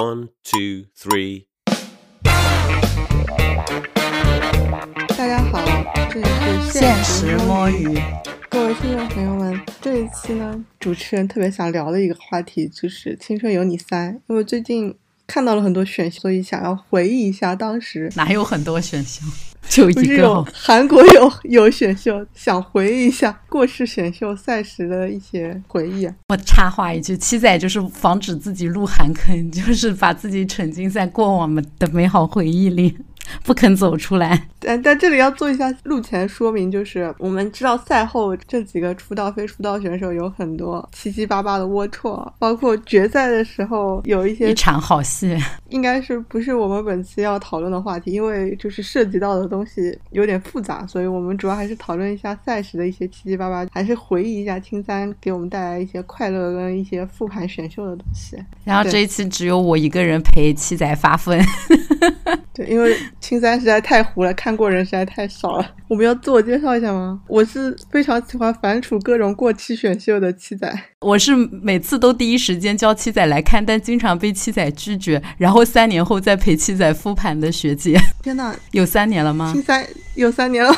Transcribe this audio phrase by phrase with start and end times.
[0.00, 1.44] One, two, three.
[5.08, 5.62] 大家好，
[6.10, 8.00] 这里是现实摸鱼。
[8.48, 18.10] 各位听众朋友们，这一期呢，主持人特别想聊的一个话题就是《青春有你三》，因为最近看到了很多选秀，所以想要回忆一下当时。
[18.16, 19.20] 哪有很多选秀？
[19.68, 26.14] 就一个有韩国有有选秀，想回忆一下过去选秀赛时的一些回忆啊。
[26.28, 32.96] 我插话一句，七仔就是防止自己入韩坑， 就是把自己沉浸在过往的美好回忆里，
[33.44, 34.46] 不肯走出来。
[34.60, 45.36] 但但这里要做一下路前说明，就是我们知道赛后这几个出道非出道选手有很多七七八八的龌龊，包括决赛的时候有一些一场好戏，
[45.70, 58.36] 应该是不是我们本期要讨论的话题，因为就是涉及到的东西有点复杂，所以我们主要还是讨论一下赛时的一些七七八八，还是回忆一下青三给我们带来一些快乐跟一些复盘选秀的东西。
[58.64, 61.40] 然后这一期只有我一个人陪七仔发疯。
[62.52, 65.74] 对，因为青三实在太糊了，看过人实在太少了。
[65.88, 67.20] 我们要自我介绍一下吗？
[67.28, 70.72] 我是非常喜欢反刍各种过期选秀的七仔。
[71.00, 79.62] 我是每次都第一时间叫七仔来看，但经常被七仔拒绝，然后三年后再陪七仔复盘的学姐， 天呐，有三年了吗青？
[79.62, 80.74] 三有三年了，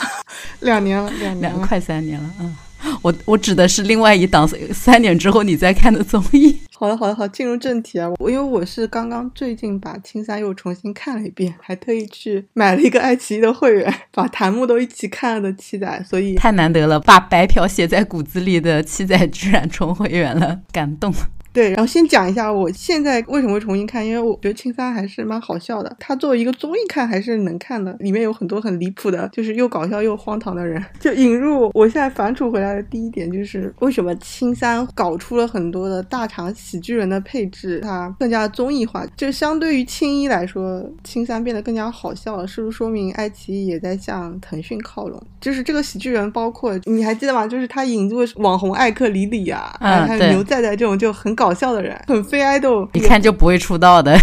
[0.61, 2.57] 两年了，两年快三年了，嗯。
[3.03, 6.59] 我我指的是另外一档三点之后你再看的综艺。
[6.77, 8.11] 好了，好了，好，进入正题啊！
[8.19, 21.13] 我因为我是刚刚最近把青山又重新看了一遍，还特意去买了一个爱奇艺的会员，把弹幕都一起看了的七仔，所以太难得了，把白嫖写在骨子里的七仔居然充会员了，感动。
[21.53, 25.97] 对，然后先讲一下我现在为什么会重新看，因为我觉得青三还是蛮好笑的。
[25.99, 30.83] 它作为一个综艺看还是能看的，里面有很多很离谱的，就是又搞笑又荒唐的人。
[30.99, 39.05] 就引入我现在反刍回来的第一点就是，为什么青三搞出了很多的大厂喜剧人的配置，它更加综艺化。
[39.17, 45.21] 就相对于青一来说，青三变得更加好笑了，是不是说明爱奇艺也在向腾讯靠拢？
[45.41, 47.47] 就是这个喜剧人，包括你还记得吗？
[47.47, 54.17] 就是他引入网红艾克里里啊，嗯还有牛仔仔这种就很搞搞笑的人，很非爱豆，一看就不会出道的，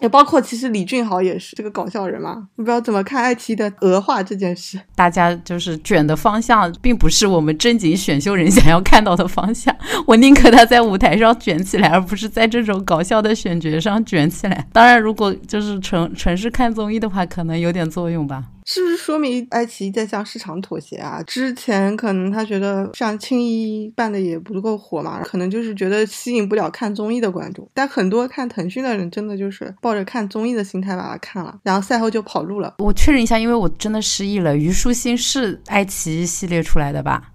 [0.00, 2.48] 也包括其实李俊豪也是这个搞笑人嘛。
[2.56, 4.80] 你不知道怎么看爱奇艺的鹅化这件事？
[4.94, 9.74] 大家就是卷的方向，并不是我们正经选秀人想要看到的方向。
[10.06, 14.66] 我宁可他在舞台上卷起来，而不是在这种搞笑的选角上卷起来。
[14.72, 18.44] 当然，如果就是纯纯是看综艺的话，可能有点作用吧。
[18.70, 21.22] 是不是说明爱奇艺在向市场妥协啊？
[21.26, 27.66] 之前可能他觉得像青衣办的也不够火嘛，可能就是觉得吸引不了看综艺的观众。
[27.72, 32.74] 但很多看腾讯的人真的就是抱着看综艺的心态把它看了，然后赛后就跑路了。
[32.76, 34.54] 我确认一下，因为我真的失忆了。
[34.54, 37.30] 虞书欣是爱奇艺系列出来的吧？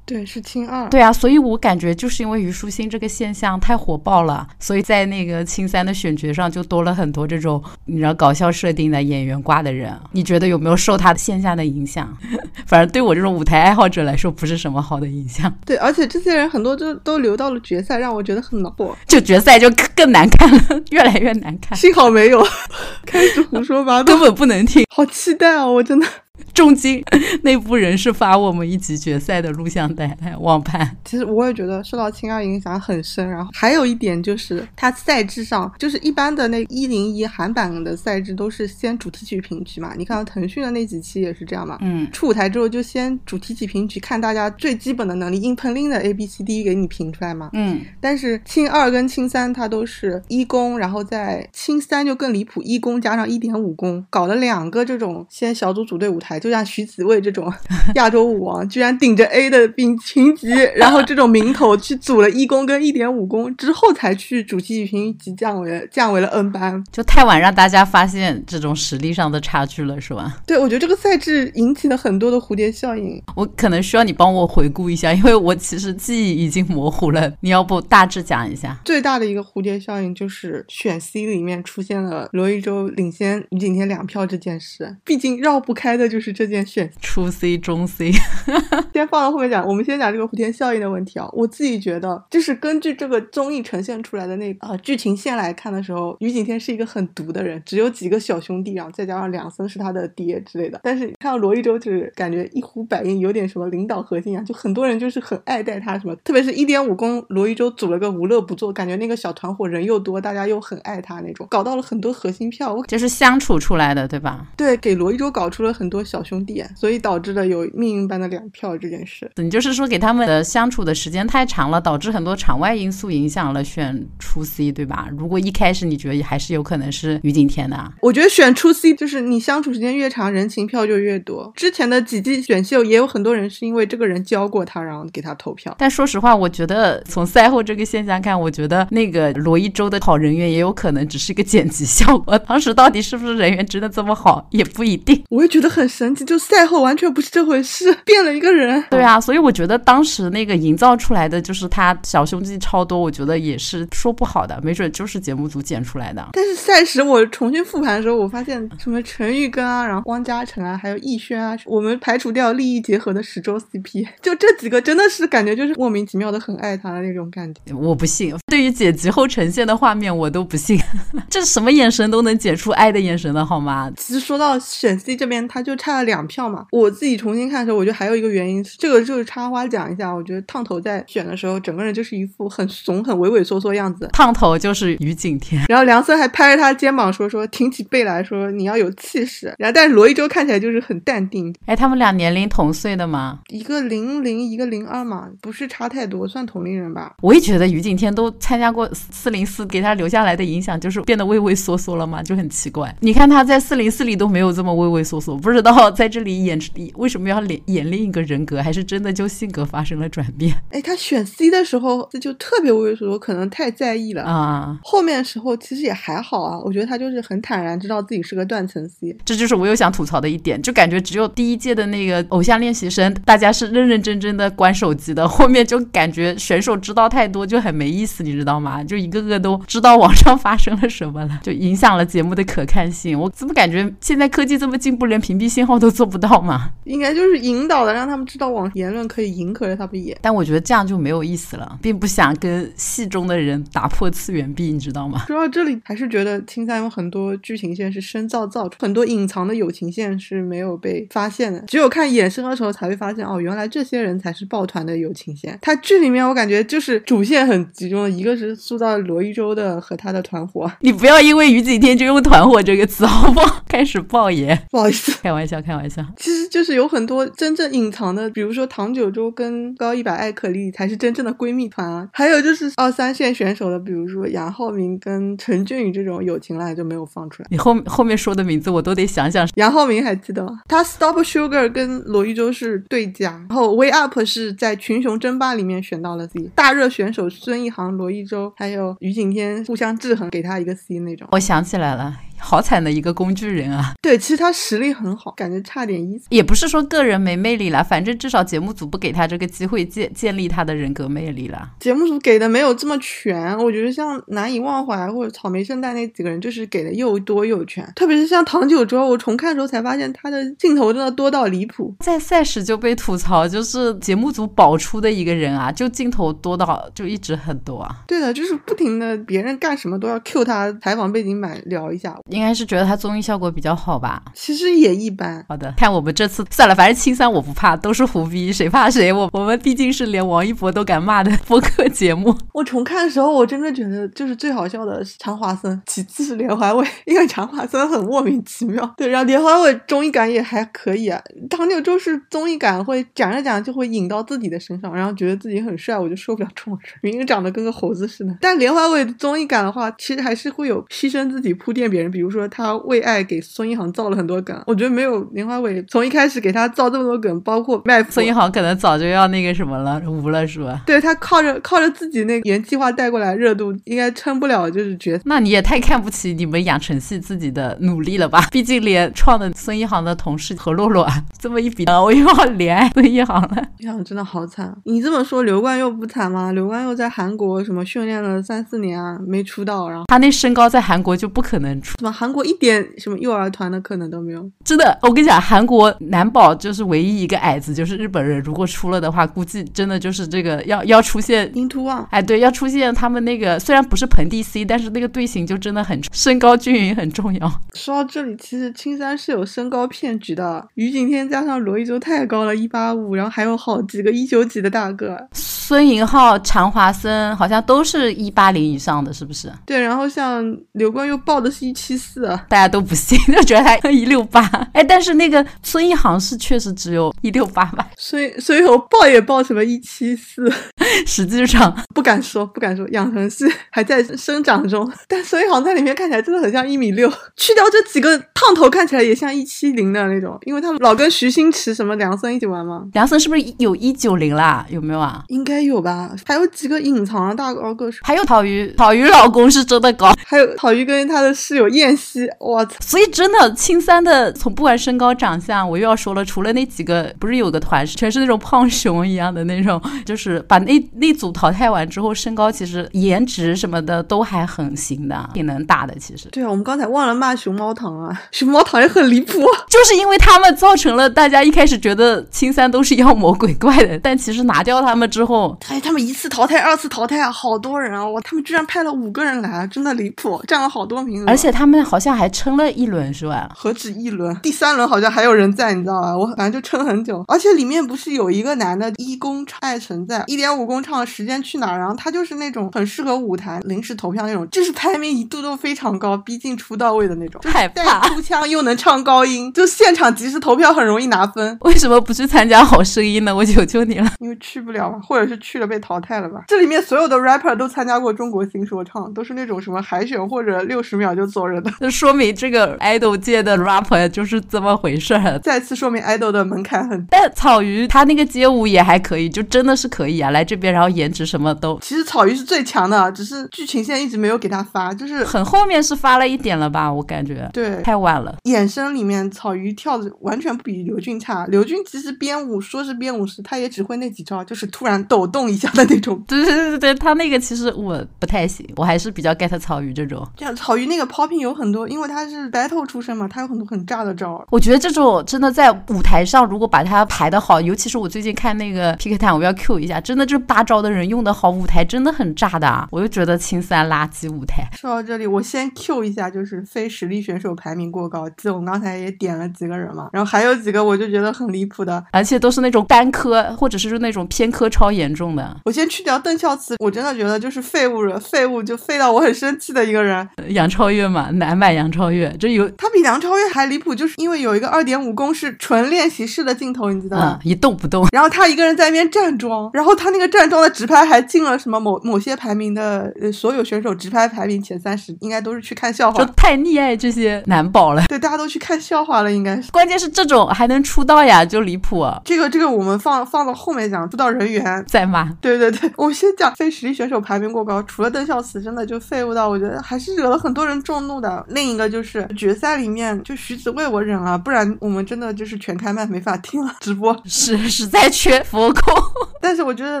[0.06, 0.88] 对，是青二。
[0.90, 9.92] 对啊，所以我感觉就是因为虞书欣这个现象太火爆了，所以在那个青三的选角上就多了很多这种你知道搞笑设定的演员挂的人。
[10.12, 12.14] 你觉得有没有受他线下的影响？
[12.66, 15.52] 反正对我这种舞台爱好者来说，不是什么好的影响。
[15.64, 18.94] 对，而且这些人很多都都留到了决赛，让我觉得很恼火。
[19.06, 22.46] 就决赛就更更难看了， 越来越难看，幸好没有
[23.06, 24.84] 开始胡说八道根，本不能听。
[24.90, 25.66] 好期待啊！
[25.66, 26.06] 我真的。
[26.52, 27.02] 重金
[27.42, 30.96] 内部人士发我们一集决赛的录像带来网盘。
[31.04, 47.50] 其实我也觉得受到青二影响很深，然后还有一点就是它赛制上，就是一般的那一零一韩版的赛制都是先主题曲评局嘛，你看到腾讯的那几期也是这样嘛，嗯，出舞台之后就先主题曲评局，看大家最基本的能力，硬碰硬的 A B C D 给你评出来嘛。
[47.52, 57.52] 嗯，但是青二跟青三它都是一公，然后在青三就更离谱，一公加上一点五公，搞了两个这种先小组组队舞台，就像徐子未这种
[57.94, 66.82] 亚洲舞王，居然顶着 A 的评评级，然后这种名头去组了一公跟一点五公之后，才去主题曲评级降为降为了 N 班。
[66.90, 70.38] 就太晚让大家发现这种实力上的差距了，是吧？
[70.46, 73.22] 对我觉得这个赛制引起了很多的蝴蝶效应。
[73.36, 77.32] 我可能需要你帮我回顾一下，因为我其实记忆已经模糊了。
[77.40, 78.78] 你要不大致讲一下？
[78.84, 86.88] 最大的一个蝴蝶效应就是选 C 里面出现了罗一舟领先于景天两票这件事，毕竟绕不开的就是这件选。
[87.00, 88.12] 初 C、中 C，
[88.94, 91.28] 先放到后面讲，我们先讲这个蝴蝶效应的问题啊。
[91.32, 100.78] 我自己觉得，就是根据这个综艺呈现出来的那啊呃剧情线来看的时候，于景天是一个很毒的人，只有几个小兄弟，然后再加上两森是他的爹之类的。
[100.84, 112.72] 但是看到罗一舟，就是感觉一呼百应，有点什么领导核心啊，就很多人就是很爱戴他什么，特别是一点五公罗一舟组了个无乐不作，感觉那个小团伙人又多，大家又很爱他那种，搞到了很多核心票。
[112.72, 114.46] 我就是相处出来的，对吧？
[114.56, 119.30] 对给罗一舟搞出了很多小兄弟，所以导致了有命运般的两票这件事。
[119.36, 125.08] 你就是说给他们的相处的时间太长了，导致很多场外因素影响了选出 C，对吧？
[125.16, 131.52] 如果一开始你觉得还是有可能是于景天的，我觉得选出 C 就是你相处时间越长，人情票就越多。
[131.56, 135.74] 之前的几季选秀也有很多人是因为这个人教过他，然后给他投票。
[135.78, 142.38] 但说实话，我觉得从赛后这个现象看，我觉得那个罗一舟的好人缘也有可能只是一个剪辑效果。
[142.46, 145.22] 当时到底是不是人缘真的这么好，也不一定。
[145.30, 148.82] 我也觉得很神奇，就赛后完全不是这回事，变了一个人。
[148.90, 156.30] 对啊，所以我觉得当时那个营造出来的就是他小胸肌超多，我觉得也是说不好的，没准就是节目组剪出来的。
[156.32, 167.60] 但是赛时我重新复盘的时候，我发现什么陈玉根啊，然后汪嘉诚啊，还有逸轩啊，我们排除掉利益结合的十周 CP，就这几个真的是感觉就是莫名其妙的很爱他的那种感觉。
[167.72, 170.78] 我不信，对于剪辑后呈现的画面我都不信，
[171.30, 173.90] 这什么眼神都能剪出爱的眼神的好吗？
[173.96, 176.64] 其实说到选 C 这边，他就差了两票嘛。
[176.72, 180.10] 我自己重新看的时候，我觉得还有一个原因，这个就是插花讲一下。
[180.10, 184.08] 我觉得烫头在选的时候，整个人就是一副很怂、很畏畏缩缩样子。
[184.12, 189.54] 烫头就是于景天，然后梁森还拍着他肩膀说说，挺起背来说你要有气势。
[189.58, 191.54] 然后但是罗一舟看起来就是很淡定。
[191.66, 193.40] 哎，他们俩年龄同岁的吗？
[193.48, 197.14] 一个零零，一个零二嘛，不是差太多，算同龄人吧。
[197.20, 202.94] 我也觉得于景天都参加过四零四，给他留下来的影响就是变得畏畏缩缩了嘛，就很奇怪。
[203.00, 206.58] 你看他在四零四里都没有这么畏畏缩缩，不知道在这里演
[206.94, 210.54] 为什么要演演另一个人格，还是真的就性格发生了转变？
[210.70, 214.78] 哎，他选 C 的时候这就特别畏畏缩缩，可能太在意了啊。
[214.82, 219.16] 后面的时候其实也还好啊，我觉得他就是很坦然，知道自己是个断层 C。
[219.24, 228.82] 这就是我又想吐槽的一点，就感觉只有第一届的那个偶像练习生，大家是认认真真的关手机的，后面就感觉选手知道太多就很没意思，你知道吗？
[228.84, 233.18] 就一个个都知道网上发生了什么了，就影响了节目的可看性。
[233.18, 236.70] 我怎么感觉现在科技这么进步，连屏蔽信号都做不到嘛？
[236.84, 240.16] 应该就是引导的，让他们知道网言论可以迎合着他们演。
[240.20, 245.24] 但我觉得这样就没有意思了，并不想跟戏中的人打破次元壁，你知道吗？
[245.26, 255.58] 说到这里，还是觉得青三有很多剧情线是深造造出，很多隐藏的友情线是没有被发现的，只有看衍生的时候才会发现，哦，原来这些人才是抱团的友情线。
[255.62, 260.70] 他剧里面我感觉就是主线很集中的，一个是塑造罗一舟的和他的团伙。
[260.80, 263.62] 你不要因为于景天就用团伙这个词好不好？
[263.68, 266.04] 开始爆言，不好意思，开玩笑，开玩笑。
[266.16, 272.08] 其实就是有很多真正隐藏的，比如说唐九洲跟高一百艾可丽才是真正的闺蜜团啊。
[272.12, 277.48] 还有就是二三线选手的，比如说杨浩明跟陈俊宇这种友情来就没有放出来。
[277.50, 279.48] 你后后面说的名字我都得想想。
[279.56, 280.60] 杨浩明还记得吗？
[280.68, 286.50] 他 Stop Sugar 跟罗一舟是对家，然后 Way Up 是在群雄争霸里面选到了 C。
[286.54, 291.28] 大热选手孙一航、罗一舟还有于景天互相制衡，给他一个 C 那种。
[291.32, 292.16] 我想起来了。
[292.44, 293.94] 好惨的一个工具人啊！
[294.02, 296.26] 对，其实他实力很好，感觉差点意思。
[296.28, 301.70] 也不是说个人没魅力了，反正至少节目组不给他这个机会建建立他的人格魅力了。
[301.80, 307.84] 节目组给的没有这么全，我觉得像难以忘怀或者草莓圣代那几个人，就是给的又多又全。
[307.96, 311.94] 特别是像唐九洲，我重看的时候才发现他的镜头真的多到离谱。
[312.00, 318.02] 在赛时就被吐槽，就是节目组保出的一个人啊，就镜头多到就一直很多啊。
[318.06, 324.22] 对的，就是不停的别人干什么都要 Q 他采访背景板聊一下，应该是觉得他综艺效果比较好吧？
[324.34, 325.44] 其实也一般。
[325.48, 329.12] 好的，看我们这次算了，反正青三我不怕，都是胡逼，谁怕谁？
[329.12, 332.36] 我我们毕竟是连王一博都敢骂的播客节目。
[332.52, 338.92] 我重看的时候，我真的觉得就是最好笑的是常华森，其次是连环伟， 因为常华森很莫名其妙。
[338.96, 341.22] 对，然后连环伟综艺感也还可以啊。
[341.48, 348.36] 唐九洲是综艺感会讲着讲就会引到自己的身上，然后觉得自己很帅，我就受不了这种人，明明长得跟个猴子似的。
[348.40, 360.82] 但连环伟综艺感的话，其实还是会有牺牲自己铺垫别人，比如说他为爱给孙一航造了很多梗，我觉得没有莲花伟从一开始给他造这么多梗，包括卖孙一航可能早就要那个什么了，无了是吧？
[360.86, 365.22] 对他靠着靠着自己那个原计划带过来热度，应该撑不了就是角色。
[365.26, 368.42] 那你也太看不起你们养成系自己的努力了吧？
[368.50, 371.06] 毕竟连创的孙一航的同事何洛洛
[371.38, 373.48] 这么一比，我又要怜爱孙一航了。
[373.50, 374.74] 孙一航真的好惨。
[374.84, 376.52] 你这么说刘冠佑不惨吗？
[376.52, 381.98] 刘冠佑在韩国什么训练了三四年啊，没出道，然后他那身高在韩国就不可能出。
[381.98, 384.48] 什么韩国一点什么幼儿团的可能都没有。
[384.64, 388.40] 真的，我跟你讲，韩国男宝就是唯一一个矮子，就是日本人。
[388.44, 392.06] 如果出了的话，估计真的就是这个要要出现英突旺。
[392.10, 397.60] 哎，对，要出现他们那个虽然不是盆地 C，但是那个队形就真的很身高均匀很重要。
[397.72, 400.66] 说到这里，其实青山是有身高骗局的。
[400.74, 405.28] 于景天加上罗一舟太高了，一八五，然后还有好几个一九几的大个。
[405.32, 409.50] 孙颖浩、常华森好像都是一八零以上的，是不是？
[409.64, 414.42] 对，然后像刘冠佑报的是一七四，大家都不信， 就觉得他一六八。
[414.72, 417.86] 哎，但是那个孙一航是确实只有一六八吧？
[417.96, 420.52] 所以所以我报也报什么一七四，
[421.06, 424.90] 实际上不敢说，不敢说，养成系还在生长中。
[425.08, 432.84] 但孙一航在里面看起来真的很像一米六，去掉这几个烫头，看起来也像一七零的那种，因为他们老跟徐星驰、什么梁森一起玩嘛。
[432.92, 434.64] 梁森是不是有一九零啦？
[434.68, 435.24] 有没有啊？
[435.28, 436.10] 应该有吧？
[436.26, 442.76] 还有几个隐藏的大高个数，还有草鱼，草鱼老公是真的高，还有草鱼跟他的室友燕西，我操！
[442.80, 455.94] 所以真的青三的，从不管身高长相，我又要说了，除了那几个，不是有个团是全是那种胖熊一样的那种，就是把那那那组淘汰完之后，身高其实颜值什么的都还很行的，挺能打的。
[455.98, 459.38] 其实对啊，我们刚才忘了骂熊猫糖啊，熊猫堂也很离谱，
[459.68, 473.50] 就是因为他们造成了大家一开始觉得青三都是妖魔鬼怪的，但其实拿掉他们之后，哎，他们一次淘汰，二次淘汰啊，好多人啊，哇他们居然派了五个人来，真的离谱，占了好多名额，而且他们好像还撑了一轮，是吧？
[473.54, 476.16] 何止一轮，第三轮好像还有人在，你知道吧？
[476.16, 491.56] 我反正就撑很久，而且里面不是有一个男的一公爱存在，一点五公唱的时间去哪儿，然后他就是那种很适合舞台临时投票那种，就是排名一度都非常高，逼近出道位的那种，害怕出腔又能唱高音，就现场即时投票很容易拿分。
[491.62, 493.34] 为什么不去参加好声音呢？
[493.34, 496.44] 我求求你了，因为去不了吧，或者是去了被淘汰了吧？
[496.48, 505.38] 这里面所有的 rapper 都参加过中国新说唱，都是那种什么海选或者六十秒就走人的，这说明这个 idol 界的 rapper 就是这么回事儿。
[505.40, 507.06] 再次说明 idol 的门槛很。
[507.10, 511.78] 但草鱼他那个街舞也还可以，就真的是可以啊，来这边然后颜值什么都。
[511.80, 517.48] 其实草鱼是最强的，只是剧情线一直没有给他发，就是很后面是发了一点了吧，我感觉。
[517.52, 518.36] 对，太晚了。
[518.44, 526.22] 衍生里面草鱼跳的完全不比刘俊差，刘俊其实编舞说是编舞师，他也只会那几招，就是突然抖动一下的那种。
[526.26, 530.26] 对对对对，他那个其实我不太行，我还是比较 get 草鱼这种。
[530.36, 534.44] 这样草鱼那个 popping 有很多，因为他是 battle 出身嘛，他有很多很炸的招。
[534.50, 542.86] 我觉得这种真的在舞台上，如果把它排的好，尤其是我最近看那个 PK 探，我要 Q 一下，真的这八招的人用的好，舞台真的很炸的啊。
[542.90, 544.68] 我就觉得青三垃圾舞台。
[544.76, 555.56] 说到这里，我先 Q 一下，就是非实力选手排名过高，就我们刚才也点了几个人嘛，然后还有几个我就觉得很离谱的，而且都是那种单科或者是那种偏科超严重的。
[555.64, 560.28] 我先去掉邓孝慈，我真的觉得就是废物人，废物就废到我很生气的一个人。
[560.50, 567.38] 杨超越嘛，男版杨超越，就有他比梁超越还离谱，就是因为有一个二点五公是纯练习室的镜头，你知道吗？
[567.42, 568.06] 嗯，一动不动。
[568.12, 576.32] 然后他一个人在那边站桩，然后他那个站桩的直拍还进了什么某某些排名的呃所有选手直拍排名前三十，应该都是去看笑话就。
[576.34, 578.02] 太溺爱这些男宝了。
[578.08, 582.04] 对，大家都去看笑话了，应该是关键是这种还能出道呀，就离谱。
[582.24, 591.44] 这个这个我们放放到后面讲，出道人员在骂，对对对， 我先讲非实力选手排名过高，除了邓孝慈，真的就废物到我觉得还是惹了很多人众怒的。
[591.48, 597.16] 另一个就是决赛里面就徐子未我忍了，不然我们真的就是全开麦没法听了直播。
[597.24, 598.94] 是实在缺佛控。
[599.40, 600.00] 但是我觉得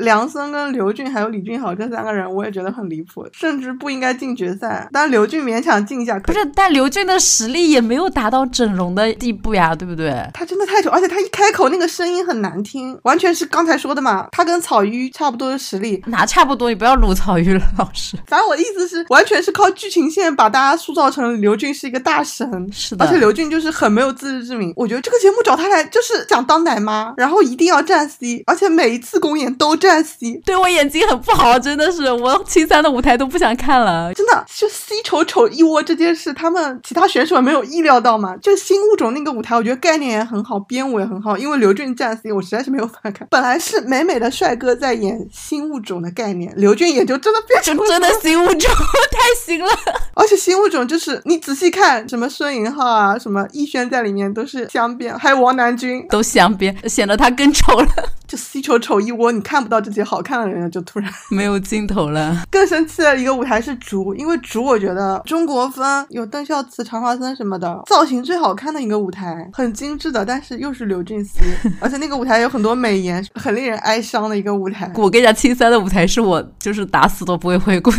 [0.00, 4.88] 梁森跟刘俊还有李俊豪这三个人，我也觉得很离谱，甚至不应该进决赛。
[4.92, 10.14] 但刘俊勉强进一下，可不是，但刘俊的实力也没有达到整容的地步呀，对不对？
[10.34, 14.28] 他真的太丑，而且他一开口那个声音很难听，完全是刚才说的嘛。
[14.32, 16.68] 他跟草鱼差不多的实力，哪差不多？
[16.68, 18.16] 你不要撸草鱼了，老师。
[18.26, 22.48] 反正我的意思是，完全是靠剧情线把大家塑造成刘俊是一个大神。
[22.72, 24.72] 是的，而且刘俊就是很没有自知之明。
[24.76, 30.40] 我觉得这个节目找他来就是想当奶妈，然后一定要站 C，而且每一次公演都站 C。
[30.44, 34.12] 对我眼睛很不好，真的是我青三的舞台都不想看了。
[34.14, 38.36] 真的，就 C 丑丑一窝这件事，他们其他选手没有意料到嘛？
[38.36, 41.38] 就新物种那个舞台，我觉得概念也很好，编舞也很好。
[41.38, 43.26] 因为刘俊站 C，我实在是没有办法看。
[43.30, 48.70] 本来是美美的帅哥在演新物种的概念，刘俊也就真的变成真的新物种
[49.10, 49.70] 太行了。
[50.14, 57.86] 而且新物种就是你仔细看，什么孙颖浩啊，什么逸轩在里面都是镶边，还有王南军都镶边，显得他更丑了。
[58.30, 62.44] 就 C 丑丑一窝，你看不到这些好看的人，就突然 没有镜头了。
[62.48, 71.40] 更生气的一个舞台是竹，因为竹我觉得中国风有邓孝慈、常华森什么的，造型最好看的一个舞台，很精致的，但是又是刘俊熙，
[71.82, 74.92] 而且那个舞台有很多美颜，很令人哀伤的一个舞台。
[74.94, 77.98] 我跟你讲，青三的舞台是我就是打死都不会回顾的。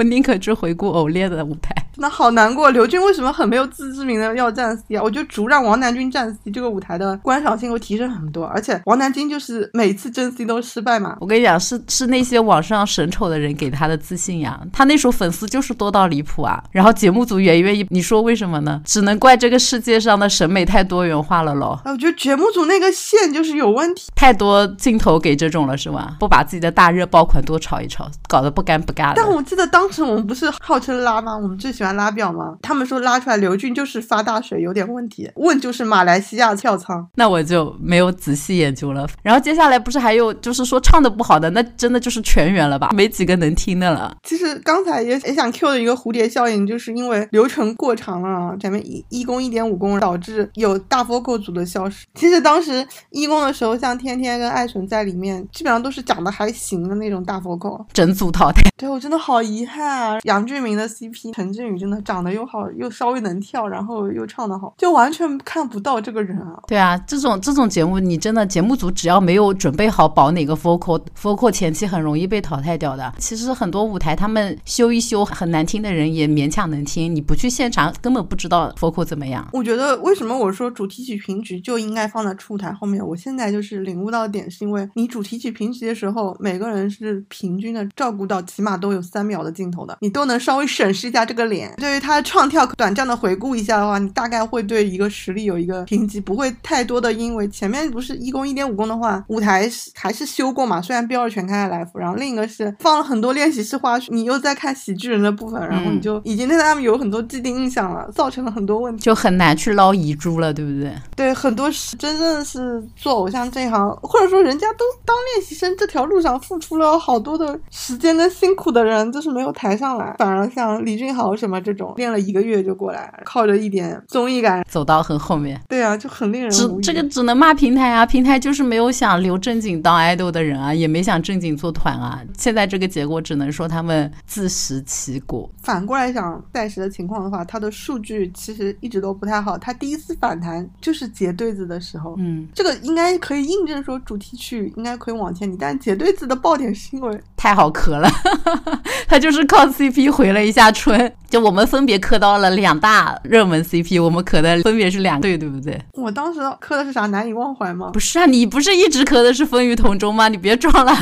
[0.00, 1.74] 我我宁可去回顾偶烈的舞台。
[1.96, 5.02] 那好难过，刘俊为什么很没有自知之明的要站 C 啊？
[5.02, 11.18] 我觉得竹让王南军站 C 这个舞台的观赏性会提升很多，而且王南军就是每次争 C 都失败嘛。
[11.20, 16.64] 我跟你讲，是是那些网上审丑的人给他的自信呀，他那时候粉丝就是多到离谱啊。
[16.70, 18.80] 然后节目组也愿意，你说为什么呢？
[18.86, 21.78] 只能怪这个世界上的审美太多元化了喽。
[21.84, 26.16] 哎，我觉得节目组那个线就是有问题，太多镜头给这种了是吧？
[26.18, 29.14] 不把自己的大热爆款多炒一炒，搞得不干不尬的。
[29.16, 31.36] 但我记得当时我们不是号称拉吗？
[31.36, 32.56] 我们最喜欢拉表吗？
[32.62, 39.08] 他们说拉出来刘俊就是发大水有点问题，问就是马来西亚跳仓，那我就没有仔细研究了。
[39.22, 42.90] 然后接下来不是还有就是说唱的不好的，那真的就是全员了吧？
[42.94, 44.14] 没几个能听的了。
[44.22, 52.06] 其实刚才也也想 Q 的一个蝴蝶效应，就是因为流程过长了，咱们一一公一点五公导致有大 vocal 组的消失。
[52.14, 58.62] 其实当时一公的时候，像天天跟爱纯在里面，基本上都是长得还行的那种大 vocal，整组淘汰。
[58.76, 60.18] 对我真的好遗憾啊！
[60.24, 62.68] 杨俊明的 CP 陈俊宇真的长得又好。
[62.76, 66.58] 又稍微能跳，然后又唱得好，就完全看不到这个人啊。
[66.66, 73.12] 对啊，这种这种节目，你真的节目组只要没有准备好保哪个 vocal，vocal 前期很容易被淘汰掉的。
[73.18, 79.46] 其实很多舞台他们修一修很难听的人也勉强能听，你不去现场根本不知道 vocal 怎么样。
[79.52, 83.06] 我觉得为什么我说主题曲评局就应该放在出舞台后面？
[83.06, 92.50] 我现在就是领悟到点，是因为你主题曲评级的时候，每个人是平均的照顾到起码都有三秒的镜头的，你都能稍微审视一下这个脸，对于他的唱。
[92.50, 100.82] 跳短暂的回顾一下的话，你大概会对一个实力有一个评级，不会太多的，因为前面不是一公一点五公的话，舞台是还是修过嘛。
[100.82, 110.92] 虽然标了全开的来福，然后另一个是放了很多练习室花絮，你又在看喜剧人的部分，然后你就已经对他们有很多既定印象了，造成了很多问题，就很难去捞遗珠了，对不对？
[111.14, 122.40] 对，很多是真正是做偶像这一行，或者说人家都当练习生这条路上付出了好多的时间跟辛苦的人，就是没有抬上来，反而像李俊豪什么这种练了一个。
[122.40, 125.60] 月就过来，靠着一点综艺感走到很后面。
[125.68, 128.06] 对啊，就很令人只这个只能骂平台啊！
[128.06, 132.18] 平台就是没有想留正经当爱豆的人啊，也没想正经做团啊。
[132.38, 135.48] 现在这个结果只能说他们自食其果。
[135.62, 139.58] 反过来想，暂时的情况的话，他的数据其实一直都不太好。
[139.58, 145.54] 他第一次反弹就是结对子的时候，嗯，这个应该可以印证说主题曲应该可以往前。
[145.58, 148.08] 但结对子的爆点是因为太好磕了，
[149.06, 151.12] 他就是靠 CP 回了一下春。
[151.28, 155.80] 就我们分别磕到了两大热门 CP，我们磕的分别是两对，对不对？
[155.92, 157.06] 我当时磕的是啥？
[157.06, 157.90] 难以忘怀吗？
[157.92, 160.28] 不是啊，你不是一直磕的是风雨同舟吗？
[160.28, 160.92] 你别装了。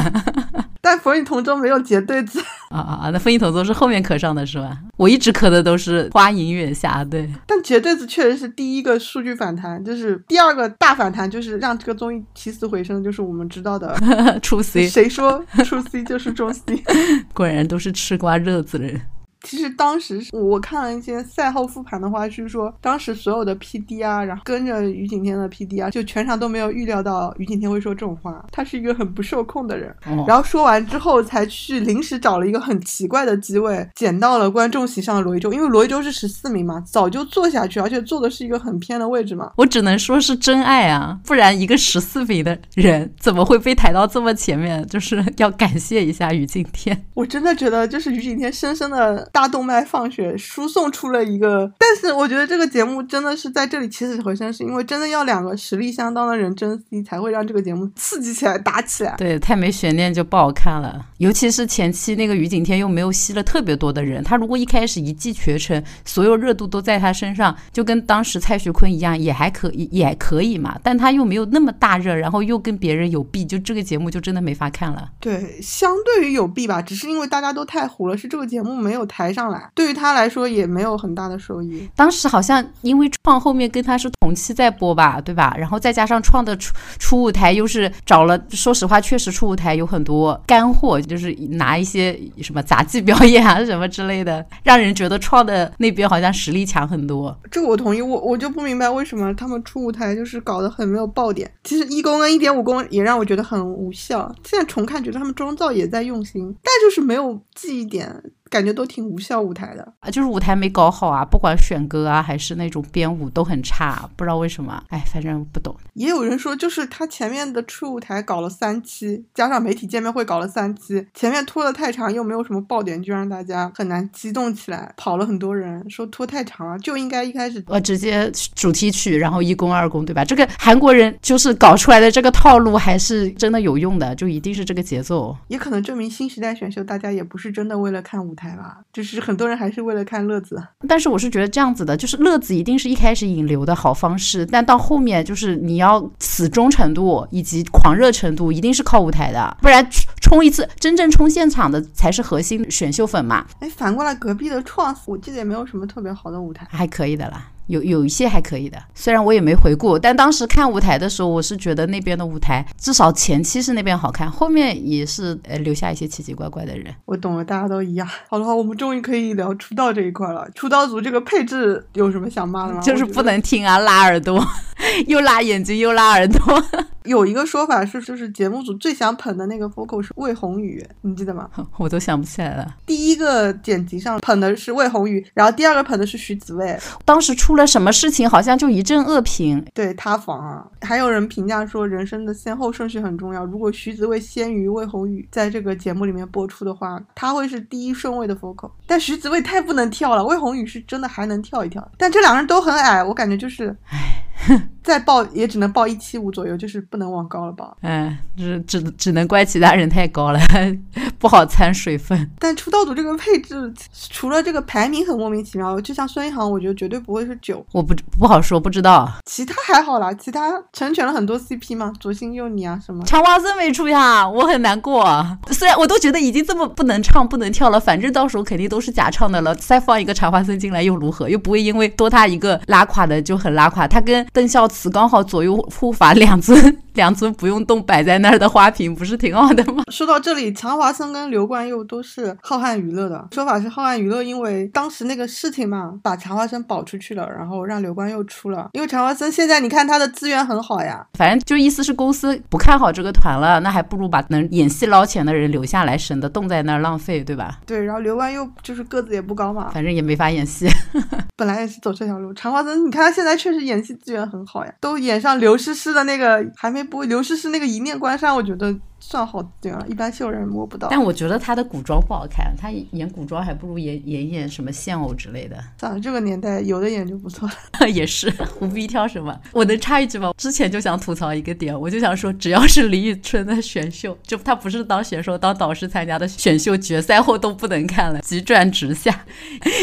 [0.81, 3.11] 但风雨同舟没有结对子 啊啊啊！
[3.11, 4.79] 那风雨同舟是后面磕上的是吧？
[4.97, 7.29] 我一直磕的都是花影月下，对。
[7.47, 13.95] 但结对子确实是第一个数据反弹，就是第二个大反弹，就是让这个综艺起死回生，就是我们知道的
[14.41, 14.87] 出 C。
[14.89, 16.63] 谁说出 C 就是中 C？
[17.35, 19.01] 果然都是吃瓜热子人。
[19.43, 28.45] 其实当时我看了一些赛后复盘的话，是说当时所有的 P D 啊，然后跟着于景天的 P D 啊，就全场都没有预料到于景天会说这种话。
[28.51, 29.95] 他是一个很不受控的人，
[30.27, 39.53] 然后说完之后才去临时找了一个很奇怪的机位，捡到了观众席上的罗一舟，因为罗一舟是十四名嘛，早就坐下去，而且坐的是一个很偏的位置嘛。
[39.57, 44.85] 我只能说是真爱啊，不然一个十四名的人怎么会被抬到这么前面？
[44.89, 47.05] 就是要感谢一下于景天。
[47.15, 49.28] 我真的觉得就是于景天深深的。
[49.33, 51.71] 大动脉放血，输送出了一个。
[51.79, 59.15] 但是我觉得这个节目真的是在这里起死回生，是因为真的要两个实力相当的人争 C，才会让这个节目刺激起来、打起来。
[59.17, 61.07] 对，太没悬念就不好看了。
[61.19, 70.79] 尤其是前期那个于景天又没有吸了特别多的人，他如果一开始一骑绝尘，所有热度都在他身上，就跟当时蔡徐坤一样，也还可以，也可以嘛。
[70.83, 75.11] 但他又没有那么大热，然后又跟别人有弊，就这个节目就真的没法看了。
[75.21, 81.91] 对，相对于有弊吧，只是因为大家都太糊了，是这个节目没有抬上来，对于他来说也没有很大的收益。
[81.97, 85.57] 当时好像因为创后面跟他是同期在播吧，对吧？
[85.59, 91.01] 然后再加上创的初初舞台又是找了，说实话，确实初舞台有很多干货。
[91.01, 97.35] 就是拿一些什么杂技表演啊什么之类的，让人觉得创的那边好像实力强很多。
[97.51, 101.51] 这个我同意，我我就不明白为什么他们出舞台就是搞得很没有爆点。
[101.65, 104.31] 其实一公跟一点五公也让我觉得很无效。
[104.45, 108.23] 现在重看觉得他们妆造也在用心，但就是没有记忆点。
[108.51, 114.83] 感觉都挺无效舞台的啊，就是舞台没搞好啊，不管选歌啊还是那种编舞都很差，不知道为什么。
[114.89, 115.77] 哎，反正不懂。
[115.95, 130.25] 也有人说，就是他前面的初舞台搞了三期，加上媒体见面会搞了三期，前面拖得太长，又没有什么爆点，就让大家很难激动起来，跑了很多人，说拖太长了，就应该一开始呃直接主题曲，然后一公二公，对吧？
[130.25, 135.37] 这个韩国人就是搞出来的这个套路还是真的有用的，就一定是这个节奏。
[135.49, 138.35] 也可能证明新时代选秀大家也不是真的为了看舞。
[138.39, 140.63] 台吧，就是很多人还是为了看乐子。
[140.87, 149.85] 但是我是觉得这样子的，就是乐子一定是一开始引流的好方式，但到后面就是你要死忠程度以及狂热程度，一定是靠舞台的，不然
[150.23, 153.45] 冲一次真正冲现场的才是核心选秀粉嘛。
[153.59, 157.51] 哎，反过来隔壁的创，我记得也没有什么特别好的舞台，还可以的啦。
[157.69, 166.95] 有有一些还可以的，虽然我也没回顾，但当时看舞台的时候，我是觉得那边的舞台至少前期是那边好看，后面也是呃留下一些奇奇怪怪的人。
[167.05, 168.09] 我懂了，大家都一样。
[168.29, 170.49] 好的话，我们终于可以聊出道这一块了。
[170.55, 172.81] 出道组这个配置有什么想骂的吗？
[172.81, 174.45] 就是不能听啊，拉耳朵，
[175.07, 176.65] 又拉眼睛又拉耳朵。
[177.09, 181.49] 有一个说法是，就是节目组最想捧的那个 vocal 是魏宏宇，你记得吗？
[181.79, 182.77] 我都想不起来了。
[182.87, 186.79] 第一个剪辑上捧的是魏宏宇，然后第二个捧的是徐子未。
[187.05, 190.67] 当时出了什么事情，好像就一阵恶评，对塌房啊。
[190.83, 193.45] 还有人评价说，人生的先后顺序很重要。
[193.45, 198.71] 如果徐子未先于魏宏宇在这个节目里面播出的话，他会是第一顺位的 vocal。
[198.87, 201.87] 但徐子未太不能跳了，魏宏宇是真的还能跳一跳。
[201.97, 204.25] 但这两个人都很矮，我感觉就是，唉。
[204.83, 207.77] 再报也只能报一七五左右，就是不能往高了报。
[207.83, 210.41] 嗯，只只只能怪其他人太高了，
[211.19, 212.31] 不好掺水分。
[212.39, 213.73] 但出道组这个配置，
[214.11, 217.65] 除了这个排名很莫名其妙，就像孙一航，我觉得绝对不会是九。
[217.73, 219.13] 我不不好说，不知道。
[219.27, 223.05] 其他还好啦，其他成全了很多 CP 嘛，左心右你啊什么。
[223.05, 225.05] 茶花森没出呀，我很难过。
[225.51, 231.29] 虽然我都觉得已经这么不能唱不能跳了，反正到时候肯定都是假唱的了，再放一个茶花森进来又如何？
[231.29, 233.87] 又不会因为多他一个拉垮的就很拉垮。
[233.87, 236.77] 他跟邓孝慈刚好左右护法两尊。
[236.99, 239.85] 两尊不用动摆在那儿的花瓶不是挺好的吗？
[239.89, 248.69] 说到这里，常华森跟刘冠佑都是浩瀚娱乐的说法是浩瀚娱乐，因为当时那个事情嘛，把常华森保出去了，然后让刘冠佑出了。
[248.73, 257.61] 因为常华森现在你看他的资源很好呀，反正就意思是公司不看好这个团了，那还不如把能演戏捞钱的人留下来，省得冻在那儿浪费，对吧？
[257.65, 260.67] 对，然后刘冠佑就是个子也不高嘛，反正也没法演戏，
[261.37, 262.35] 本来也是走这条路。
[262.35, 267.67] 常华森，你看他现在确实演戏资源很好呀，都演上刘诗诗的那个还没不，刘诗诗那个。
[267.67, 268.75] 一念关山，我觉得。
[269.01, 270.89] 算好点了，一般秀人摸不到。
[270.91, 275.57] 但我觉得他的古装不好看，他演古装还不如演演演什么现偶之类的。
[275.79, 277.89] 算了，这个年代有的演就不错了。
[277.89, 279.39] 也是，不必挑什么。
[279.53, 280.33] 我能插一句吗？
[280.37, 289.25] 之前就想吐槽一个点，我就想说，只要是李宇春的选秀，就他不是当选手当导师参加的选秀，决赛后都不能看了，急转直下。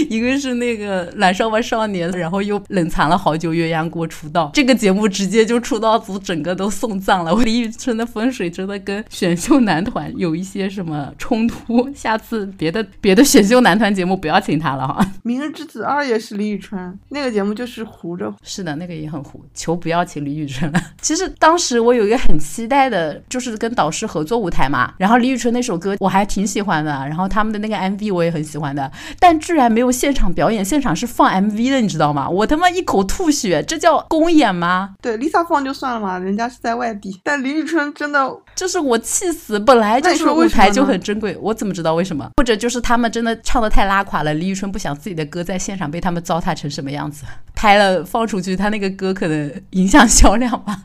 [0.10, 7.34] 一个是那个《燃烧吧少年》，然后又冷藏了好久，鸳鸯锅出道，这个节目直接就出道组整个都送葬了。
[7.44, 9.05] 李宇春的风水真的跟。
[9.10, 11.90] 选秀男团有一些什么冲突？
[11.94, 15.06] 下次别的别的选秀男团节目不要请他了哈。
[15.24, 18.34] 明日之子二也是李宇春，那个节目就是糊着。
[18.44, 20.82] 是的，那个也很糊，求不要请李宇春了。
[21.02, 24.94] 其实当时我有一个很期待的，就是跟导师合作舞台嘛。
[24.98, 32.28] 然后李宇春那首歌我还挺喜欢的，然后他们的那个 MV 我也很喜欢的，但居然没有现场表演，现场是放 MV 的，你知道吗？
[32.30, 34.96] 我他妈一口吐血，这叫公演吗？
[35.02, 38.95] 对，Lisa 放就算了嘛，人家是在外地，但李宇春真的，就是我。
[39.00, 39.60] 气死！
[39.60, 42.30] 本来就是舞台就很珍贵，我怎么知道为什么？
[42.38, 47.24] 或者就是他们真的唱的太拉垮了，李宇春不想自己的歌在现场被他们糟蹋成什么样子，
[47.56, 50.84] 拍了放出去，他那个歌可能影响销量吧。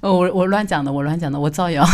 [0.00, 1.84] 哦， 我我乱讲的，我乱讲的，我造谣。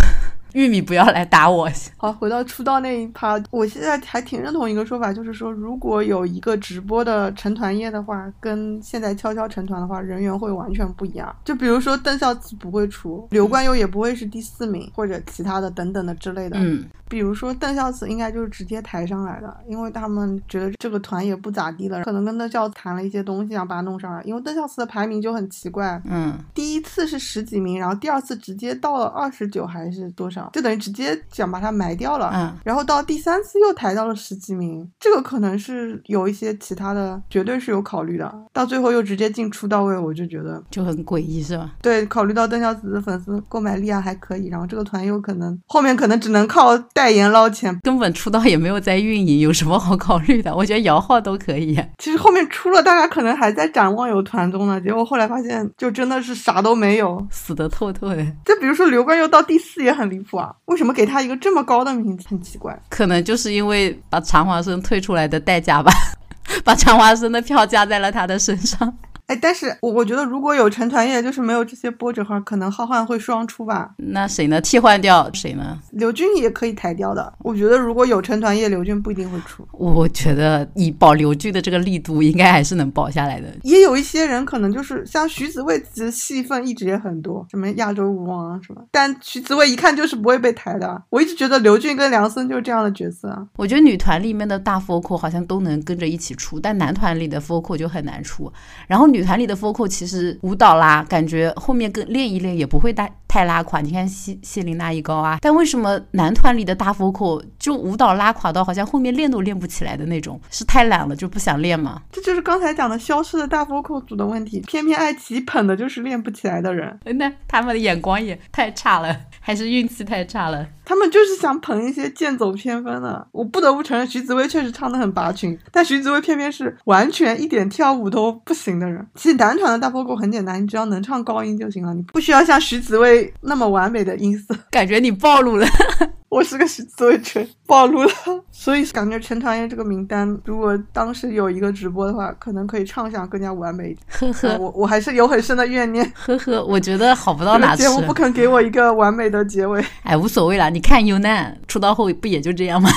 [0.58, 1.70] 玉米不要来打我。
[1.96, 11.32] 好，回到出道那一趴，我现在还挺认同一个说法，就是说，如果有一个直播的成团夜的话，跟现在悄悄成团的话，人员会完全不一样。
[11.44, 16.58] 就比如说邓孝慈不会出，刘冠佑也不会是第四名，或者其他的等等的之类的。
[16.58, 16.84] 嗯。
[17.08, 24.22] 比如说邓孝慈应该就是直接抬上来的，因为他们觉得这个团也不咋地了，可能跟邓孝谈了一些东西，然后把他弄上来。
[24.24, 38.32] 因为邓孝慈的排名就很奇怪，嗯，第一次是十几名，然后第二次直接到了二十九还是多少，就等于直接想把他埋掉了，嗯，然后到第三次又抬到了十几名，这个可能是有一些其他的，绝对是有考虑的。
[38.52, 41.72] 到最后又直接进出到位，我就觉得就很诡异，是吧？
[41.80, 47.78] 对，考虑到邓孝慈的粉丝购买力啊还可以，然后这个团又可能后面可能只能靠代言捞钱。
[47.84, 50.52] 根本出道也没有在运营，有什么好考虑的？
[50.56, 51.78] 我觉得摇号都可以。
[51.98, 58.16] 其实后面出了，大家可能还在展望有团综呢，结果后来发现就真的是啥都没有，死的透透的。
[58.44, 62.26] 就比如说刘冠佑到第四也很离谱啊，为什么给他一个这么高的名字？
[62.28, 65.92] 很奇怪，可能就是因为把常华生退出来的代价吧，
[66.64, 68.92] 把常华生的票加在了他的身上。
[69.28, 73.90] 哎，但是我我觉得如果有成团夜，就是没有这些波折的话，可能浩瀚会双出吧。
[73.98, 74.58] 那谁呢？
[74.58, 75.78] 替换掉谁呢？
[75.92, 77.30] 刘军也可以抬掉的。
[77.40, 79.68] 我觉得如果有成团夜，刘军不一定会出。
[79.72, 83.54] 我觉得以保刘军的这个力度，应该还是能保下来的。
[83.64, 88.82] 也有一些人可能就是像徐子未，其实戏份一直也很多，什么亚洲舞王啊什么。
[88.90, 91.02] 但徐子未一看就是不会被抬的。
[91.10, 93.46] 我一直觉得刘俊跟梁森就是这样的角色啊。
[93.56, 98.50] 我觉得女团里面的大 focal 好像都能跟着一起出，但男团里的 focal 就很难出。
[98.86, 103.80] 然后女女团里的 vocal 其实舞蹈啦，感觉后面跟练一练也不会太太拉垮。
[103.80, 110.40] 你看谢谢琳娜一高啊，但为什么男团里的大 vocal 就舞蹈拉垮到好像后面练都练不起来的那种？
[110.50, 112.02] 是太懒了就不想练吗？
[112.10, 116.98] 这就是刚才讲的消失的大 vocal 组的问题，偏偏爱奇艺捧的就是练不起来的人。
[117.16, 120.66] 那他们的眼光也太差了， 还是运气太差了？
[120.84, 123.28] 他们就是想捧一些剑走偏锋的。
[123.30, 129.06] 我不得不承认，徐子薇确实唱的很拔群，但徐子薇偏偏是完全一点跳舞都不行的人。
[129.14, 134.54] 其实男团的大 vocal 很简单，你只要能唱高音就行了，你不需要像徐子薇那么完美的音色。
[134.70, 135.66] 感觉你暴露了。
[136.28, 138.10] 我是个徐子薇圈，暴露了。
[138.52, 143.96] 所以感觉陈团夜这个名单，如果当时有一个直播的话，可能可以唱响更加完美。
[144.08, 146.04] 呵呵，我我还是有很深的怨念。
[146.14, 147.82] 呵呵，我觉得好不到哪去。
[147.82, 149.82] 节目不肯给我一个完美的结尾。
[150.02, 152.90] 哎，无所谓啦，你看 UNAN 出道后不也就这样吗？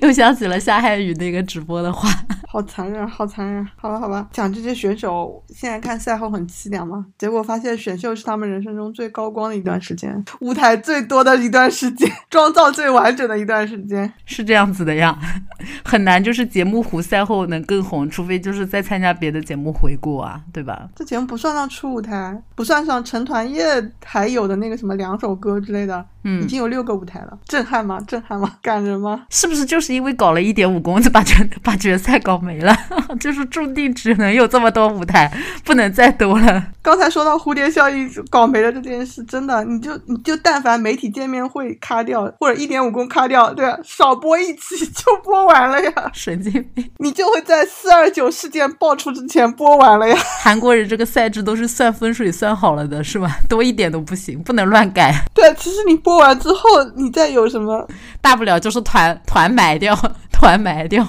[0.00, 2.08] 又想起了夏海宇那个直播的话，
[2.56, 3.68] 好残忍，好残忍。
[3.76, 7.04] 好吧，好吧，讲这些选手，现在看赛后很凄凉嘛。
[7.18, 15.18] 结果发现选秀是他们人生中最高光的一段时间，舞台最多的一段时间，妆造最完整的一段时间，是这样子的呀。
[15.84, 20.88] 很难就是节目糊赛后能更红，除非就是再参加别的节目回顾啊，对吧？
[20.96, 23.62] 这节目不算上初舞台，不算上成团夜
[24.02, 28.00] 还有的那个什么两首歌之类的，嗯，已经有六个舞台了，震撼吗？
[28.06, 28.52] 震撼吗？
[28.60, 29.22] 感人吗？
[29.30, 32.76] 是不是就是因为搞了一点五公就，把决 把决赛搞没了？
[33.20, 35.32] 就是注定只能有这么多舞台，
[35.64, 36.66] 不能再多了。
[36.82, 43.78] 刚才说到蝴蝶效应搞没了这件事，真的，你就你就但凡媒体见面会卡掉，或者一点五公卡掉，对吧？
[43.84, 46.90] 少播一期就播完了呀，神经病！
[46.98, 50.16] 你就会在四二九事件爆出之前播完了呀。
[50.42, 53.38] 韩国人这个赛制都是算分水算好了的，是吧？
[53.48, 55.12] 多一点都不行，不能乱改。
[55.34, 56.60] 对，其实你播完之后，
[56.94, 57.86] 你再有什么，
[58.20, 59.94] 大不了就是团团埋掉，
[60.32, 61.06] 团埋掉。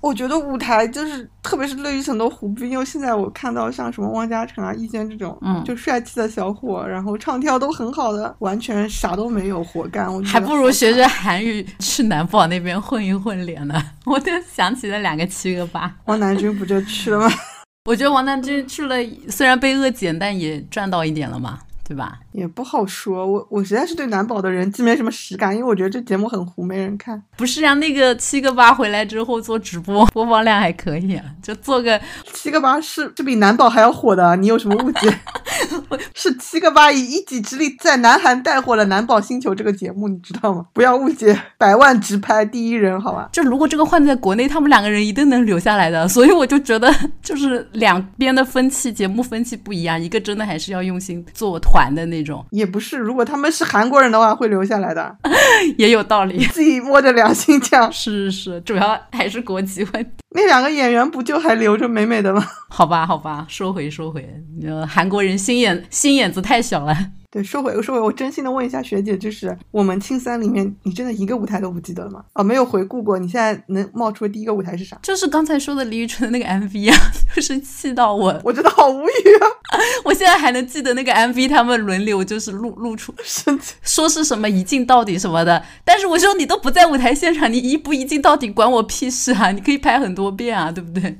[0.00, 10.10] 我觉得舞台就是，特别是乐于很多虎逼，因为现在我看到像什么汪嘉诚啊、易轩这种，嗯，就帅气的小伙，然后唱跳都很好的，完全啥都没有活干。
[10.10, 13.74] 我还不如学学韩语去南宝那边混一混脸呢。
[14.06, 17.30] 我就想起了两个七个八，王南军不就去了吗？
[17.84, 18.96] 我觉得王南军去了，
[19.28, 21.58] 虽然被恶减，但也赚到一点了嘛。
[21.82, 22.20] 对吧？
[22.32, 27.20] 也不好说，我我实在是对男宝的人既没什么实感，因为我觉得这节目很糊，没人看。
[27.36, 32.00] 不是啊，那个七个八回来之后做直播，播放量还可以啊，就做个
[32.32, 35.18] 七个八是是比男宝还要火的，你有什么误解？
[36.14, 40.66] 是七个八以一己之力在南韩带火了《男宝星球》这个节目，你知道吗？
[40.72, 43.28] 不要误解，百万直拍第一人，好吧？
[43.32, 46.06] 就如果这个换在国内，他们两个人一定能留下来的。
[46.08, 51.90] 所以我就觉得，就是两边的分歧，节目分歧不一样，一个真的还是要用心做团。
[51.90, 55.16] 的那种 也不是，如果他们是韩国人的话，会留下来的，
[55.78, 56.44] 也有道理。
[56.52, 60.10] 自己摸着良心讲，是是是，主要还是国籍问题。
[60.32, 62.44] 那两个演员不就还留着美美的吗？
[62.68, 64.28] 好吧，好吧，说回说回，
[64.64, 66.96] 呃，韩国人心眼心眼子太小了。
[67.32, 72.24] 对，说回说回，我真心的问一下学姐，就是我们青三里面，你真的一个舞台都不记得了吗？
[72.34, 74.98] 哦，没有回顾过，你现在能冒出的第一个舞台是啥？
[75.00, 76.96] 就是刚才说的李宇春的那个 MV 啊，
[77.36, 79.46] 就是气到我，我真的好无语啊！
[80.04, 83.14] 我现在还能记得那个 MV，他们轮流就是露露出，
[83.82, 89.52] 说是什么一镜到底什么的，但是我说你都不在舞台现场，你一不一镜到底管我屁事啊！
[89.52, 91.16] 你可以拍很多遍啊，对不对？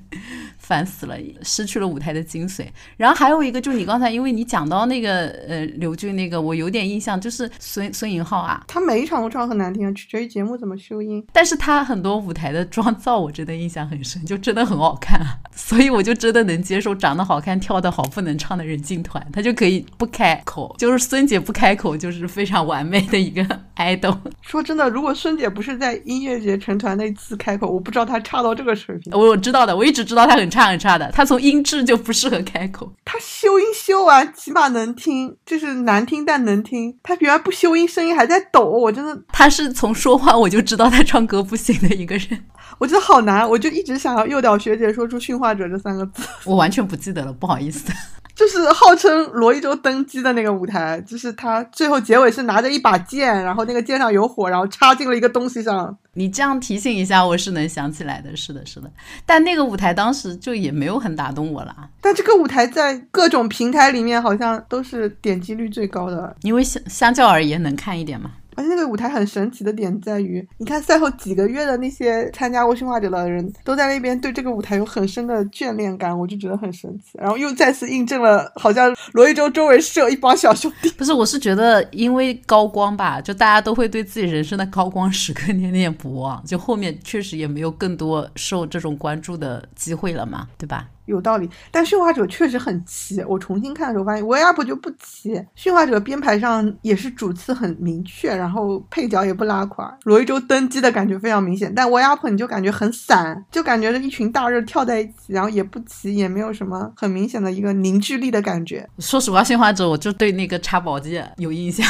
[0.71, 2.65] 烦死了，失去了舞台的精髓。
[2.97, 11.27] 然后还有一个，就是你刚才，因为你讲到那个呃刘俊那个，我有点印象，就是孙孙颖浩啊，他每一场都唱很难听，取决于节目怎么修音。
[11.33, 15.21] 但是他很多舞台的妆造，我真的印象很深，就真的很好看，
[15.57, 24.17] 所以我就真的能接受长得好看、跳得好、不能唱的人进团，他就可以不开口，就是孙姐不开口，就是非常完美的一个 idol。
[24.41, 29.13] 说真的，如果孙姐不是在音乐节成团那次开口，我不知道她差到这个水平。
[29.13, 30.60] 我我知道的，我一直知道她很差。
[30.61, 32.93] 差很差的，他从音质就不适合开口。
[33.03, 36.95] 他修音修完，起码能听，就是难听但能听。
[37.03, 39.19] 他原来不修音，声音还在抖，我真的。
[39.29, 42.45] 他是从说话我就知道他唱歌不行的一个人，
[42.79, 46.23] 我觉得好难，我就一直想要诱导学姐说出“驯化者”这三个字。
[46.45, 47.91] 我完全不记得了，不好意思。
[48.35, 55.97] 就是号称罗一舟登基的那个舞台，就是他最后结尾是拿着一把剑，然后那个剑上有火，然后插进了一个东西上。
[56.15, 58.35] 你这样提醒一下，我是能想起来的。
[58.37, 58.91] 是的，是的。
[59.25, 61.89] 但那个舞台当时就也没有很打动我啦。
[62.01, 68.33] 但这个舞台在各种平台里面好像都是点击率最高的，因为相相较而言能看一点嘛。
[68.57, 77.19] 而且那个舞台很神奇的点在于，你看赛后几个月的那些参加过驯化者的人都在那边对这个舞台有很深的眷恋感，我就觉得很神奇。
[77.19, 80.91] 然后又再次印证了，好像罗一舟周围是有一帮小兄弟。
[80.91, 90.89] 不是，我是觉得因为高光吧，就大家都会对自己人生的高光时刻 念念不忘，就后面确实也没有更多受这种关注的机会了嘛，对吧？
[91.11, 93.23] 有道理，但驯化者确实很齐。
[93.25, 95.41] 我重新看的时候发现，，we up 就不齐。
[95.55, 99.93] 驯化者编排上也是主次很明确，然后配角也不拉垮。
[100.05, 108.89] 罗一舟登基的感觉非常明显，但 we up 你就感觉很散，就感觉是一群大热跳在一起，然后也不齐，也没有什么很明显的一个凝聚力的感觉。
[108.99, 111.85] 说实话，驯化者我就对那个插宝剑有印象。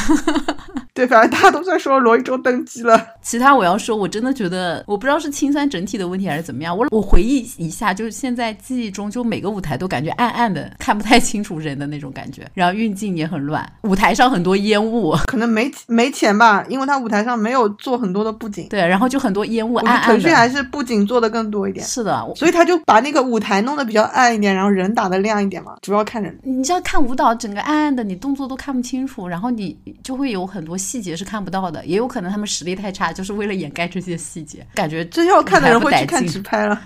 [1.01, 3.07] 对，反正大家都在说罗一舟登基了。
[3.23, 6.77] 其他我要说，我真的觉得，我不知道是青三整体的问题还是怎么样。
[6.77, 18.67] 我我回忆一下，就是现在记忆中，就每个舞台都感觉暗暗的，看不太清楚人的那种感觉，然后运镜也很乱，舞台上很多烟雾，可能没没钱吧，因为他舞台上没有做很多的布景。
[18.69, 20.13] 对，然后就很多烟雾，暗暗的。
[20.13, 21.87] 腾讯还是布景做的更多一点。
[21.87, 26.39] 是的，所以他就把那个舞台弄得比较暗一点，然后人打的亮一点嘛，主要看人。
[26.43, 31.61] 你知道看舞蹈，整个暗暗的，你动作都看不清楚，然后你就会有很多细节是看不到。
[31.71, 36.81] 的也有可能他们实力太差，就是为了掩盖这些细节，感觉真要看的人会去看直拍了。